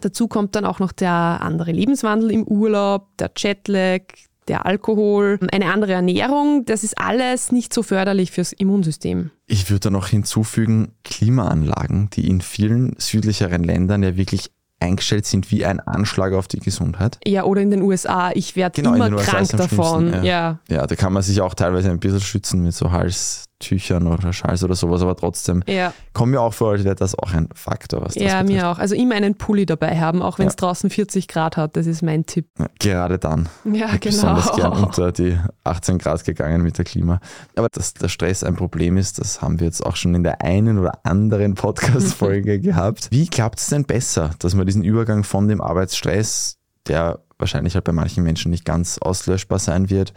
Dazu 0.00 0.26
kommt 0.26 0.56
dann 0.56 0.64
auch 0.64 0.80
noch 0.80 0.92
der 0.92 1.12
andere 1.12 1.70
Lebenswandel 1.70 2.30
im 2.32 2.44
Urlaub, 2.44 3.16
der 3.18 3.30
Jetlag, 3.36 4.02
der 4.48 4.66
Alkohol, 4.66 5.38
eine 5.52 5.72
andere 5.72 5.92
Ernährung, 5.92 6.64
das 6.64 6.84
ist 6.84 6.98
alles 6.98 7.52
nicht 7.52 7.72
so 7.72 7.82
förderlich 7.82 8.32
fürs 8.32 8.52
Immunsystem. 8.52 9.30
Ich 9.46 9.70
würde 9.70 9.80
da 9.80 9.90
noch 9.90 10.08
hinzufügen, 10.08 10.92
Klimaanlagen, 11.04 12.10
die 12.10 12.28
in 12.28 12.40
vielen 12.40 12.94
südlicheren 12.98 13.62
Ländern 13.64 14.02
ja 14.02 14.16
wirklich 14.16 14.50
eingestellt 14.82 15.26
sind 15.26 15.50
wie 15.50 15.64
ein 15.64 15.80
Anschlag 15.80 16.32
auf 16.32 16.48
die 16.48 16.58
Gesundheit. 16.58 17.18
Ja, 17.24 17.44
oder 17.44 17.60
in 17.60 17.70
den 17.70 17.82
USA. 17.82 18.32
Ich 18.34 18.56
werde 18.56 18.82
genau, 18.82 18.94
immer 18.94 19.10
krank 19.16 19.48
davon. 19.50 20.12
Ja. 20.12 20.22
ja. 20.22 20.58
ja, 20.68 20.86
da 20.86 20.96
kann 20.96 21.12
man 21.12 21.22
sich 21.22 21.40
auch 21.40 21.54
teilweise 21.54 21.90
ein 21.90 22.00
bisschen 22.00 22.20
schützen 22.20 22.62
mit 22.62 22.74
so 22.74 22.90
Hals, 22.90 23.44
Tüchern 23.62 24.06
oder 24.06 24.32
Schals 24.32 24.62
oder 24.62 24.74
sowas, 24.74 25.02
aber 25.02 25.16
trotzdem 25.16 25.62
ja. 25.66 25.92
kommt 26.12 26.32
mir 26.32 26.40
auch 26.40 26.52
vor, 26.52 26.72
als 26.72 26.84
wäre 26.84 26.94
das 26.94 27.14
auch 27.18 27.32
ein 27.32 27.48
Faktor. 27.54 28.02
Was 28.02 28.14
das 28.14 28.22
ja, 28.22 28.42
betrifft. 28.42 28.60
mir 28.60 28.68
auch. 28.68 28.78
Also 28.78 28.94
immer 28.94 29.14
einen 29.14 29.36
Pulli 29.36 29.64
dabei 29.64 29.98
haben, 29.98 30.20
auch 30.20 30.38
wenn 30.38 30.48
es 30.48 30.54
ja. 30.54 30.66
draußen 30.66 30.90
40 30.90 31.28
Grad 31.28 31.56
hat, 31.56 31.76
das 31.76 31.86
ist 31.86 32.02
mein 32.02 32.26
Tipp. 32.26 32.46
Ja, 32.58 32.68
gerade 32.78 33.18
dann. 33.18 33.48
Ja, 33.64 33.86
genau. 33.86 34.00
Besonders 34.00 34.52
gern 34.54 34.72
unter 34.72 35.12
die 35.12 35.38
18 35.64 35.98
Grad 35.98 36.24
gegangen 36.24 36.62
mit 36.62 36.76
der 36.78 36.84
Klima. 36.84 37.20
Aber 37.56 37.68
dass 37.72 37.94
der 37.94 38.08
Stress 38.08 38.44
ein 38.44 38.56
Problem 38.56 38.96
ist, 38.96 39.18
das 39.18 39.40
haben 39.40 39.60
wir 39.60 39.66
jetzt 39.66 39.84
auch 39.84 39.96
schon 39.96 40.14
in 40.14 40.22
der 40.22 40.42
einen 40.42 40.78
oder 40.78 40.98
anderen 41.04 41.54
Podcast-Folge 41.54 42.60
gehabt. 42.60 43.08
Wie 43.10 43.28
klappt 43.28 43.60
es 43.60 43.66
denn 43.68 43.84
besser, 43.84 44.30
dass 44.38 44.54
man 44.54 44.66
diesen 44.66 44.82
Übergang 44.84 45.24
von 45.24 45.48
dem 45.48 45.60
Arbeitsstress, 45.60 46.58
der 46.88 47.20
wahrscheinlich 47.38 47.74
halt 47.74 47.84
bei 47.84 47.92
manchen 47.92 48.24
Menschen 48.24 48.50
nicht 48.50 48.64
ganz 48.64 48.98
auslöschbar 48.98 49.58
sein 49.58 49.90
wird, 49.90 50.12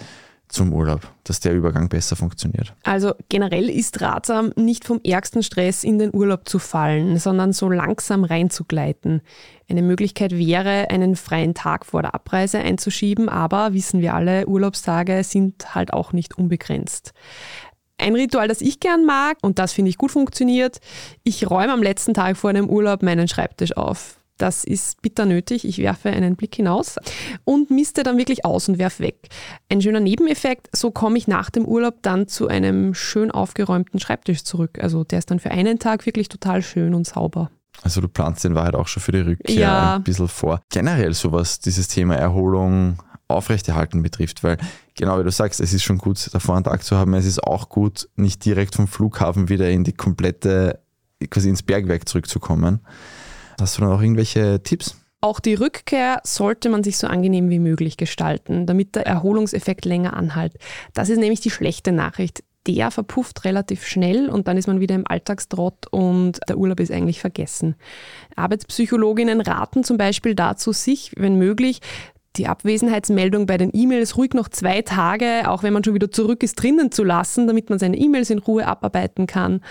zum 0.48 0.74
Urlaub, 0.74 1.02
dass 1.24 1.40
der 1.40 1.54
Übergang 1.54 1.90
besser 1.90 2.16
funktioniert? 2.16 2.74
Also 2.84 3.14
generell 3.30 3.70
ist 3.70 4.02
ratsam, 4.02 4.52
nicht 4.56 4.86
vom 4.86 5.00
ärgsten 5.04 5.44
Stress 5.44 5.84
in 5.84 6.00
den 6.00 6.14
Urlaub 6.14 6.48
zu 6.48 6.60
fallen, 6.60 7.18
sondern 7.18 7.54
so 7.54 7.70
langsam 7.70 8.24
reinzugleiten. 8.24 9.22
Eine 9.70 9.82
Möglichkeit 9.82 10.32
wäre, 10.38 10.90
einen 10.90 11.16
freien 11.16 11.54
Tag 11.54 11.86
vor 11.86 12.02
der 12.02 12.16
Abreise 12.16 12.60
einzuschieben, 12.60 13.30
aber 13.30 13.74
wissen 13.74 14.02
wir 14.02 14.14
alle, 14.14 14.48
Urlaubstage 14.48 15.24
sind 15.24 15.76
halt 15.76 15.94
auch 15.94 16.14
nicht 16.14 16.38
unbegrenzt. 16.38 17.14
Ein 17.98 18.16
Ritual, 18.16 18.48
das 18.48 18.62
ich 18.62 18.80
gern 18.80 19.06
mag 19.06 19.38
und 19.42 19.58
das 19.58 19.72
finde 19.72 19.90
ich 19.90 19.98
gut 19.98 20.12
funktioniert, 20.12 20.80
ich 21.24 21.50
räume 21.50 21.72
am 21.72 21.82
letzten 21.82 22.14
Tag 22.14 22.36
vor 22.38 22.52
dem 22.54 22.70
Urlaub 22.70 23.04
meinen 23.04 23.28
Schreibtisch 23.28 23.76
auf. 23.78 24.20
Das 24.38 24.64
ist 24.64 25.02
bitter 25.02 25.26
nötig. 25.26 25.66
Ich 25.66 25.78
werfe 25.78 26.10
einen 26.10 26.36
Blick 26.36 26.56
hinaus 26.56 26.98
und 27.46 27.72
misste 27.72 28.04
dann 28.04 28.18
wirklich 28.18 28.44
aus 28.44 28.68
und 28.68 28.78
werfe 28.78 29.04
weg. 29.04 29.30
Ein 29.70 29.82
schöner 29.82 30.00
Nebeneffekt, 30.00 30.70
so 30.76 30.92
komme 30.92 31.18
ich 31.18 31.28
nach 31.28 31.50
dem 31.50 31.66
Urlaub 31.66 31.96
dann 32.02 32.28
zu 32.28 32.48
einem 32.48 32.94
schön 32.94 33.32
aufgeräumten 33.32 34.00
Schreibtisch 34.00 34.44
zurück. 34.44 34.80
Also 34.82 35.04
der 35.04 35.20
ist 35.20 35.32
dann 35.32 35.40
für 35.40 35.52
einen 35.52 35.80
Tag 35.80 36.06
wirklich 36.06 36.30
total 36.30 36.62
schön 36.62 36.94
und 36.94 37.08
sauber. 37.08 37.50
Also 37.82 38.02
du 38.02 38.08
planst 38.08 38.46
in 38.46 38.56
Wahrheit 38.56 38.76
auch 38.76 38.88
schon 38.88 39.04
für 39.04 39.12
die 39.12 39.20
Rückkehr 39.20 39.56
ja. 39.56 39.96
ein 39.96 40.04
bisschen 40.04 40.28
vor. 40.28 40.62
Generell 40.70 41.14
sowas, 41.14 41.60
dieses 41.60 41.88
Thema 41.88 42.16
Erholung, 42.16 43.00
aufrechterhalten 43.28 44.04
betrifft, 44.04 44.44
weil 44.44 44.58
genau 44.96 45.20
wie 45.20 45.24
du 45.24 45.32
sagst, 45.32 45.60
es 45.60 45.74
ist 45.74 45.84
schon 45.84 45.98
gut, 45.98 46.30
davor 46.34 46.56
einen 46.56 46.64
Tag 46.64 46.84
zu 46.84 46.96
haben. 46.96 47.14
Es 47.16 47.26
ist 47.26 47.44
auch 47.44 47.70
gut, 47.70 48.08
nicht 48.16 48.46
direkt 48.46 48.76
vom 48.76 48.88
Flughafen 48.88 49.50
wieder 49.50 49.70
in 49.70 49.84
die 49.84 49.94
komplette, 49.94 50.80
quasi 51.30 51.50
ins 51.50 51.64
Bergwerk 51.64 52.08
zurückzukommen. 52.08 52.82
Hast 53.60 53.78
du 53.78 53.84
noch 53.84 54.02
irgendwelche 54.02 54.62
Tipps? 54.64 54.98
Auch 55.22 55.40
die 55.40 55.56
Rückkehr 55.56 56.22
sollte 56.24 56.70
man 56.70 56.84
sich 56.84 56.98
so 56.98 57.08
angenehm 57.08 57.50
wie 57.50 57.60
möglich 57.60 57.98
gestalten, 57.98 58.68
damit 58.68 58.96
der 58.96 59.08
Erholungseffekt 59.08 59.86
länger 59.86 60.16
anhält. 60.16 60.54
Das 60.94 61.10
ist 61.10 61.18
nämlich 61.18 61.42
die 61.42 61.50
schlechte 61.50 61.92
Nachricht. 61.92 62.44
Der 62.68 62.92
verpufft 62.92 63.46
relativ 63.46 63.86
schnell 63.86 64.30
und 64.30 64.48
dann 64.48 64.58
ist 64.58 64.68
man 64.68 64.80
wieder 64.80 64.96
im 64.96 65.08
Alltagstrott 65.08 65.88
und 65.92 66.40
der 66.48 66.58
Urlaub 66.58 66.80
ist 66.80 66.92
eigentlich 66.92 67.22
vergessen. 67.22 67.76
Arbeitspsychologinnen 68.36 69.42
raten 69.42 69.84
zum 69.84 69.98
Beispiel 69.98 70.36
dazu, 70.36 70.74
sich, 70.74 71.12
wenn 71.16 71.38
möglich, 71.38 71.82
Die 72.38 72.48
Abwesenheitsmeldung 72.48 73.46
bei 73.46 73.58
den 73.58 73.70
E-Mails 73.74 74.18
ruhig 74.18 74.34
noch 74.34 74.50
zwei 74.50 74.82
Tage, 74.82 75.50
auch 75.50 75.64
wenn 75.64 75.72
man 75.72 75.84
schon 75.84 75.94
wieder 75.94 76.12
zurück 76.12 76.44
ist, 76.44 76.56
drinnen 76.56 76.92
zu 76.92 77.04
lassen, 77.04 77.48
damit 77.48 77.70
man 77.70 77.80
seine 77.80 77.98
E-Mails 77.98 78.30
in 78.30 78.40
Ruhe 78.40 78.68
abarbeiten 78.68 79.26
kann. 79.26 79.62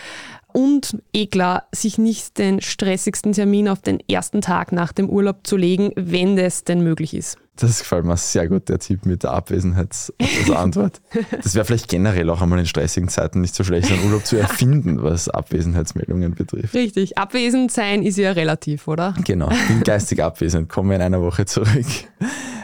Und 0.56 1.02
eh 1.12 1.26
klar, 1.26 1.64
sich 1.72 1.98
nicht 1.98 2.38
den 2.38 2.60
stressigsten 2.60 3.32
Termin 3.32 3.68
auf 3.68 3.82
den 3.82 3.98
ersten 4.08 4.40
Tag 4.40 4.70
nach 4.70 4.92
dem 4.92 5.10
Urlaub 5.10 5.44
zu 5.44 5.56
legen, 5.56 5.90
wenn 5.96 6.36
das 6.36 6.62
denn 6.62 6.80
möglich 6.80 7.12
ist. 7.12 7.38
Das 7.56 7.80
gefällt 7.80 8.04
mir 8.04 8.16
sehr 8.16 8.46
gut, 8.46 8.68
der 8.68 8.78
Tipp 8.78 9.04
mit 9.04 9.24
der 9.24 9.32
Abwesenheitsantwort. 9.32 11.00
das 11.42 11.56
wäre 11.56 11.64
vielleicht 11.64 11.88
generell 11.88 12.30
auch 12.30 12.40
einmal 12.40 12.60
in 12.60 12.66
stressigen 12.66 13.08
Zeiten 13.08 13.40
nicht 13.40 13.56
so 13.56 13.64
schlecht, 13.64 13.90
einen 13.90 14.04
Urlaub 14.04 14.26
zu 14.26 14.36
erfinden, 14.36 15.02
was 15.02 15.28
Abwesenheitsmeldungen 15.28 16.36
betrifft. 16.36 16.74
Richtig, 16.74 17.18
abwesend 17.18 17.72
sein 17.72 18.04
ist 18.04 18.16
ja 18.16 18.30
relativ, 18.30 18.86
oder? 18.86 19.14
Genau, 19.24 19.48
bin 19.48 19.82
geistig 19.82 20.22
abwesend, 20.22 20.68
kommen 20.68 20.88
wir 20.90 20.96
in 20.96 21.02
einer 21.02 21.20
Woche 21.20 21.46
zurück. 21.46 21.86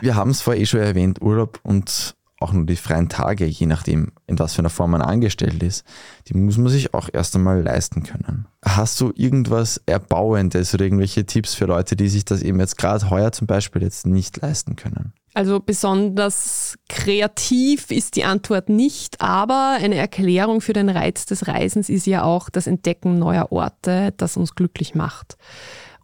Wir 0.00 0.14
haben 0.14 0.30
es 0.30 0.42
vorher 0.42 0.62
eh 0.62 0.66
schon 0.66 0.80
erwähnt, 0.80 1.20
Urlaub 1.20 1.58
und 1.64 2.14
auch 2.40 2.52
nur 2.52 2.64
die 2.64 2.76
freien 2.76 3.08
Tage, 3.08 3.44
je 3.44 3.66
nachdem, 3.66 4.12
in 4.26 4.38
was 4.38 4.54
für 4.54 4.60
einer 4.60 4.70
Form 4.70 4.92
man 4.92 5.02
angestellt 5.02 5.62
ist, 5.62 5.84
die 6.26 6.34
muss 6.34 6.56
man 6.56 6.68
sich 6.68 6.94
auch 6.94 7.08
erst 7.12 7.36
einmal 7.36 7.62
leisten 7.62 8.02
können. 8.02 8.46
Hast 8.64 9.00
du 9.00 9.12
irgendwas 9.14 9.80
Erbauendes 9.86 10.72
oder 10.74 10.84
irgendwelche 10.84 11.26
Tipps 11.26 11.54
für 11.54 11.66
Leute, 11.66 11.96
die 11.96 12.08
sich 12.08 12.24
das 12.24 12.42
eben 12.42 12.58
jetzt 12.58 12.78
gerade 12.78 13.08
heuer 13.10 13.30
zum 13.32 13.46
Beispiel 13.46 13.82
jetzt 13.82 14.06
nicht 14.06 14.40
leisten 14.40 14.76
können? 14.76 15.12
Also 15.34 15.60
besonders 15.60 16.76
kreativ 16.88 17.90
ist 17.90 18.16
die 18.16 18.24
Antwort 18.24 18.68
nicht, 18.68 19.20
aber 19.20 19.76
eine 19.80 19.94
Erklärung 19.94 20.60
für 20.60 20.72
den 20.72 20.88
Reiz 20.88 21.26
des 21.26 21.46
Reisens 21.46 21.88
ist 21.88 22.06
ja 22.06 22.24
auch 22.24 22.50
das 22.50 22.66
Entdecken 22.66 23.18
neuer 23.18 23.52
Orte, 23.52 24.12
das 24.16 24.36
uns 24.36 24.54
glücklich 24.54 24.94
macht. 24.94 25.36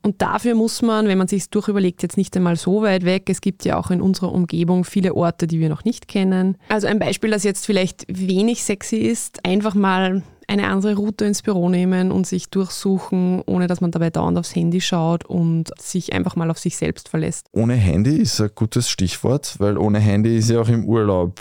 Und 0.06 0.22
dafür 0.22 0.54
muss 0.54 0.82
man, 0.82 1.08
wenn 1.08 1.18
man 1.18 1.26
sich 1.26 1.42
es 1.42 1.50
durchüberlegt, 1.50 2.00
jetzt 2.00 2.16
nicht 2.16 2.36
einmal 2.36 2.54
so 2.54 2.80
weit 2.80 3.04
weg. 3.04 3.28
Es 3.28 3.40
gibt 3.40 3.64
ja 3.64 3.76
auch 3.76 3.90
in 3.90 4.00
unserer 4.00 4.30
Umgebung 4.30 4.84
viele 4.84 5.16
Orte, 5.16 5.48
die 5.48 5.58
wir 5.58 5.68
noch 5.68 5.82
nicht 5.82 6.06
kennen. 6.06 6.56
Also 6.68 6.86
ein 6.86 7.00
Beispiel, 7.00 7.32
das 7.32 7.42
jetzt 7.42 7.66
vielleicht 7.66 8.04
wenig 8.06 8.62
sexy 8.62 8.98
ist, 8.98 9.44
einfach 9.44 9.74
mal 9.74 10.22
eine 10.48 10.68
andere 10.68 10.94
Route 10.94 11.24
ins 11.24 11.42
Büro 11.42 11.68
nehmen 11.68 12.12
und 12.12 12.26
sich 12.26 12.50
durchsuchen, 12.50 13.42
ohne 13.46 13.66
dass 13.66 13.80
man 13.80 13.90
dabei 13.90 14.10
dauernd 14.10 14.38
aufs 14.38 14.54
Handy 14.54 14.80
schaut 14.80 15.24
und 15.24 15.70
sich 15.80 16.12
einfach 16.12 16.36
mal 16.36 16.50
auf 16.50 16.58
sich 16.58 16.76
selbst 16.76 17.08
verlässt. 17.08 17.46
Ohne 17.52 17.74
Handy 17.74 18.16
ist 18.16 18.40
ein 18.40 18.50
gutes 18.54 18.88
Stichwort, 18.88 19.56
weil 19.58 19.76
ohne 19.78 19.98
Handy 19.98 20.36
ist 20.36 20.50
ja 20.50 20.60
auch 20.60 20.68
im 20.68 20.84
Urlaub 20.84 21.40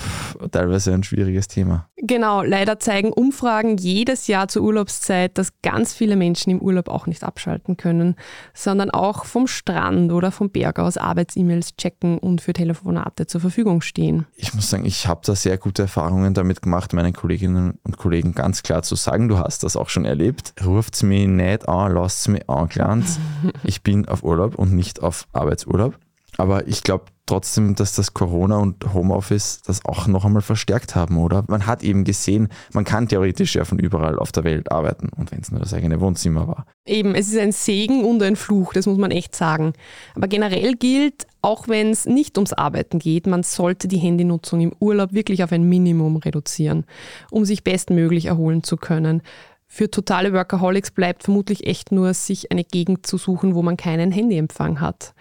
teilweise 0.51 0.93
ein 0.93 1.03
schwieriges 1.03 1.47
Thema. 1.47 1.87
Genau, 1.97 2.43
leider 2.43 2.79
zeigen 2.79 3.11
Umfragen 3.13 3.77
jedes 3.77 4.27
Jahr 4.27 4.47
zur 4.47 4.63
Urlaubszeit, 4.63 5.37
dass 5.37 5.53
ganz 5.61 5.93
viele 5.93 6.15
Menschen 6.15 6.51
im 6.51 6.61
Urlaub 6.61 6.89
auch 6.89 7.07
nicht 7.07 7.23
abschalten 7.23 7.77
können, 7.77 8.15
sondern 8.53 8.91
auch 8.91 9.25
vom 9.25 9.47
Strand 9.47 10.11
oder 10.11 10.31
vom 10.31 10.49
Berg 10.49 10.77
aus 10.79 10.97
Arbeits-E-Mails 10.97 11.77
checken 11.77 12.17
und 12.17 12.41
für 12.41 12.53
Telefonate 12.53 13.27
zur 13.27 13.41
Verfügung 13.41 13.81
stehen. 13.81 14.25
Ich 14.35 14.53
muss 14.53 14.69
sagen, 14.69 14.85
ich 14.85 15.07
habe 15.07 15.21
da 15.25 15.35
sehr 15.35 15.57
gute 15.57 15.83
Erfahrungen 15.83 16.33
damit 16.33 16.61
gemacht, 16.61 16.93
meinen 16.93 17.13
Kolleginnen 17.13 17.79
und 17.83 17.97
Kollegen 17.97 18.33
ganz 18.33 18.61
klar 18.61 18.83
zu 18.83 18.94
sagen, 18.95 19.27
du 19.27 19.37
hast 19.37 19.63
das 19.63 19.75
auch 19.75 19.89
schon 19.89 20.05
erlebt. 20.05 20.53
Ruft 20.65 21.01
mich 21.03 21.27
nicht 21.27 21.67
an, 21.67 21.93
lasst 21.93 22.21
es 22.21 22.27
mich 22.27 22.49
angelernt. 22.49 23.05
Ich 23.63 23.81
bin 23.81 24.07
auf 24.07 24.23
Urlaub 24.23 24.55
und 24.55 24.73
nicht 24.73 25.01
auf 25.01 25.27
Arbeitsurlaub. 25.33 25.95
Aber 26.37 26.67
ich 26.67 26.83
glaube 26.83 27.05
trotzdem, 27.25 27.75
dass 27.75 27.95
das 27.95 28.13
Corona 28.13 28.57
und 28.57 28.93
Homeoffice 28.93 29.61
das 29.65 29.83
auch 29.85 30.07
noch 30.07 30.25
einmal 30.25 30.41
verstärkt 30.41 30.95
haben, 30.95 31.17
oder? 31.17 31.43
Man 31.47 31.65
hat 31.65 31.83
eben 31.83 32.03
gesehen, 32.03 32.49
man 32.73 32.83
kann 32.83 33.07
theoretisch 33.07 33.55
ja 33.55 33.65
von 33.65 33.79
überall 33.79 34.19
auf 34.19 34.31
der 34.31 34.43
Welt 34.43 34.71
arbeiten 34.71 35.09
und 35.15 35.31
wenn 35.31 35.39
es 35.39 35.51
nur 35.51 35.59
das 35.59 35.73
eigene 35.73 35.99
Wohnzimmer 36.01 36.47
war. 36.47 36.65
Eben, 36.85 37.15
es 37.15 37.29
ist 37.29 37.39
ein 37.39 37.51
Segen 37.51 38.03
und 38.03 38.21
ein 38.21 38.35
Fluch, 38.35 38.73
das 38.73 38.85
muss 38.85 38.97
man 38.97 39.11
echt 39.11 39.35
sagen. 39.35 39.73
Aber 40.13 40.27
generell 40.27 40.75
gilt, 40.75 41.25
auch 41.41 41.67
wenn 41.67 41.89
es 41.89 42.05
nicht 42.05 42.37
ums 42.37 42.53
Arbeiten 42.53 42.99
geht, 42.99 43.27
man 43.27 43.43
sollte 43.43 43.87
die 43.87 43.97
Handynutzung 43.97 44.61
im 44.61 44.73
Urlaub 44.79 45.13
wirklich 45.13 45.43
auf 45.43 45.51
ein 45.51 45.67
Minimum 45.67 46.17
reduzieren, 46.17 46.85
um 47.31 47.45
sich 47.45 47.63
bestmöglich 47.63 48.25
erholen 48.25 48.63
zu 48.63 48.77
können. 48.77 49.21
Für 49.67 49.89
totale 49.89 50.31
Workaholics 50.31 50.91
bleibt 50.91 51.23
vermutlich 51.23 51.65
echt 51.65 51.91
nur, 51.91 52.13
sich 52.13 52.51
eine 52.51 52.63
Gegend 52.63 53.07
zu 53.07 53.17
suchen, 53.17 53.55
wo 53.55 53.61
man 53.61 53.77
keinen 53.77 54.11
Handyempfang 54.11 54.79
hat. 54.79 55.13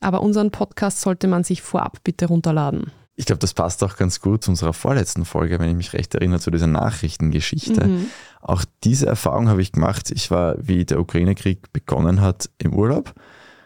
Aber 0.00 0.22
unseren 0.22 0.50
Podcast 0.50 1.00
sollte 1.00 1.28
man 1.28 1.44
sich 1.44 1.62
vorab 1.62 2.02
bitte 2.04 2.26
runterladen. 2.26 2.90
Ich 3.16 3.26
glaube, 3.26 3.40
das 3.40 3.52
passt 3.52 3.84
auch 3.84 3.96
ganz 3.96 4.20
gut 4.20 4.44
zu 4.44 4.50
unserer 4.50 4.72
vorletzten 4.72 5.26
Folge, 5.26 5.58
wenn 5.58 5.68
ich 5.68 5.76
mich 5.76 5.92
recht 5.92 6.14
erinnere, 6.14 6.40
zu 6.40 6.50
dieser 6.50 6.66
Nachrichtengeschichte. 6.66 7.86
Mhm. 7.86 8.06
Auch 8.40 8.64
diese 8.82 9.06
Erfahrung 9.06 9.48
habe 9.50 9.60
ich 9.60 9.72
gemacht. 9.72 10.10
Ich 10.10 10.30
war, 10.30 10.56
wie 10.58 10.86
der 10.86 11.00
Ukraine-Krieg 11.00 11.70
begonnen 11.72 12.22
hat, 12.22 12.48
im 12.56 12.72
Urlaub 12.72 13.12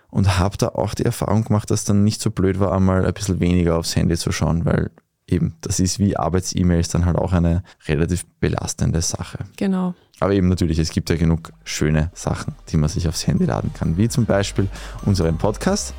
und 0.08 0.38
habe 0.38 0.56
da 0.56 0.68
auch 0.68 0.94
die 0.94 1.04
Erfahrung 1.04 1.44
gemacht, 1.44 1.70
dass 1.70 1.84
dann 1.84 2.02
nicht 2.02 2.20
so 2.20 2.30
blöd 2.30 2.58
war, 2.58 2.72
einmal 2.72 3.06
ein 3.06 3.14
bisschen 3.14 3.38
weniger 3.40 3.78
aufs 3.78 3.94
Handy 3.94 4.16
zu 4.16 4.32
schauen, 4.32 4.64
weil 4.64 4.90
eben, 5.26 5.54
das 5.60 5.80
ist 5.80 5.98
wie 5.98 6.16
Arbeits-E-Mails 6.16 6.88
dann 6.88 7.04
halt 7.04 7.16
auch 7.16 7.32
eine 7.32 7.62
relativ 7.86 8.24
belastende 8.40 9.02
Sache. 9.02 9.38
Genau. 9.56 9.94
Aber 10.20 10.32
eben 10.32 10.48
natürlich, 10.48 10.78
es 10.78 10.90
gibt 10.90 11.10
ja 11.10 11.16
genug 11.16 11.52
schöne 11.64 12.10
Sachen, 12.14 12.54
die 12.68 12.76
man 12.76 12.88
sich 12.88 13.08
aufs 13.08 13.26
Handy 13.26 13.44
laden 13.44 13.72
kann, 13.74 13.96
wie 13.96 14.08
zum 14.08 14.26
Beispiel 14.26 14.68
unseren 15.04 15.38
Podcast. 15.38 15.94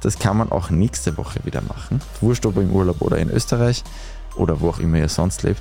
Das 0.00 0.18
kann 0.18 0.36
man 0.36 0.50
auch 0.50 0.70
nächste 0.70 1.16
Woche 1.16 1.40
wieder 1.44 1.62
machen. 1.62 2.00
Wurscht 2.20 2.46
ob 2.46 2.56
im 2.56 2.70
Urlaub 2.70 3.02
oder 3.02 3.18
in 3.18 3.30
Österreich 3.30 3.84
oder 4.36 4.60
wo 4.60 4.70
auch 4.70 4.78
immer 4.78 4.98
ihr 4.98 5.08
sonst 5.08 5.42
lebt. 5.42 5.60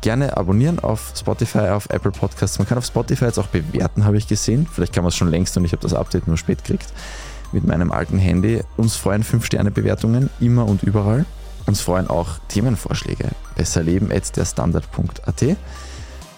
Gerne 0.00 0.36
abonnieren 0.36 0.78
auf 0.78 1.12
Spotify, 1.14 1.70
auf 1.70 1.90
Apple 1.90 2.10
Podcasts. 2.10 2.58
Man 2.58 2.66
kann 2.66 2.78
auf 2.78 2.86
Spotify 2.86 3.26
jetzt 3.26 3.38
auch 3.38 3.48
bewerten, 3.48 4.04
habe 4.04 4.16
ich 4.16 4.26
gesehen. 4.26 4.66
Vielleicht 4.72 4.94
kann 4.94 5.04
man 5.04 5.08
es 5.08 5.16
schon 5.16 5.28
längst 5.28 5.56
und 5.56 5.64
ich 5.64 5.72
habe 5.72 5.82
das 5.82 5.92
Update 5.92 6.26
nur 6.26 6.38
spät 6.38 6.64
gekriegt 6.64 6.92
mit 7.52 7.66
meinem 7.66 7.92
alten 7.92 8.18
Handy. 8.18 8.62
Uns 8.76 8.96
freuen 8.96 9.24
5-Sterne-Bewertungen 9.24 10.30
immer 10.40 10.66
und 10.66 10.82
überall. 10.82 11.26
Uns 11.66 11.80
freuen 11.80 12.08
auch 12.08 12.38
Themenvorschläge. 12.48 13.28
Besserleben.derstandard.at 13.56 15.56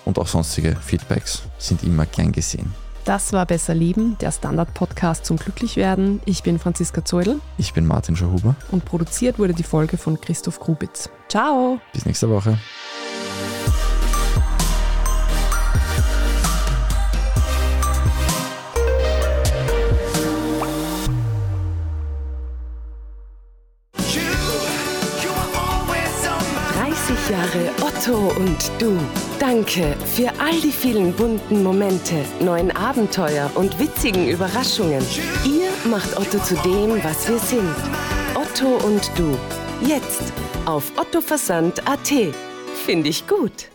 und 0.04 0.18
auch 0.18 0.26
sonstige 0.26 0.76
Feedbacks 0.76 1.42
sind 1.58 1.84
immer 1.84 2.06
gern 2.06 2.32
gesehen. 2.32 2.74
Das 3.04 3.32
war 3.32 3.46
Besser 3.46 3.74
Leben, 3.74 4.16
der 4.20 4.30
Standard-Podcast 4.30 5.24
zum 5.24 5.36
Glücklichwerden. 5.36 6.20
Ich 6.24 6.44
bin 6.44 6.60
Franziska 6.60 7.04
Zeudel. 7.04 7.40
Ich 7.58 7.74
bin 7.74 7.84
Martin 7.84 8.14
Schauhuber. 8.14 8.54
Und 8.70 8.84
produziert 8.84 9.40
wurde 9.40 9.54
die 9.54 9.64
Folge 9.64 9.96
von 9.96 10.20
Christoph 10.20 10.60
Grubitz. 10.60 11.10
Ciao. 11.28 11.80
Bis 11.92 12.06
nächste 12.06 12.30
Woche. 12.30 12.58
Jahre 27.52 27.70
Otto 27.82 28.32
und 28.36 28.70
du. 28.78 28.98
Danke 29.38 29.96
für 30.14 30.28
all 30.40 30.58
die 30.60 30.70
vielen 30.70 31.12
bunten 31.12 31.62
Momente, 31.62 32.24
neuen 32.40 32.70
Abenteuer 32.70 33.50
und 33.54 33.78
witzigen 33.78 34.28
Überraschungen. 34.28 35.04
Ihr 35.44 35.70
macht 35.90 36.16
Otto 36.16 36.38
zu 36.38 36.54
dem, 36.56 37.02
was 37.02 37.28
wir 37.28 37.38
sind. 37.38 37.74
Otto 38.34 38.86
und 38.86 39.10
du. 39.16 39.36
Jetzt 39.86 40.32
auf 40.64 40.92
ottoversand.at. 40.96 42.12
Finde 42.84 43.08
ich 43.08 43.26
gut. 43.26 43.71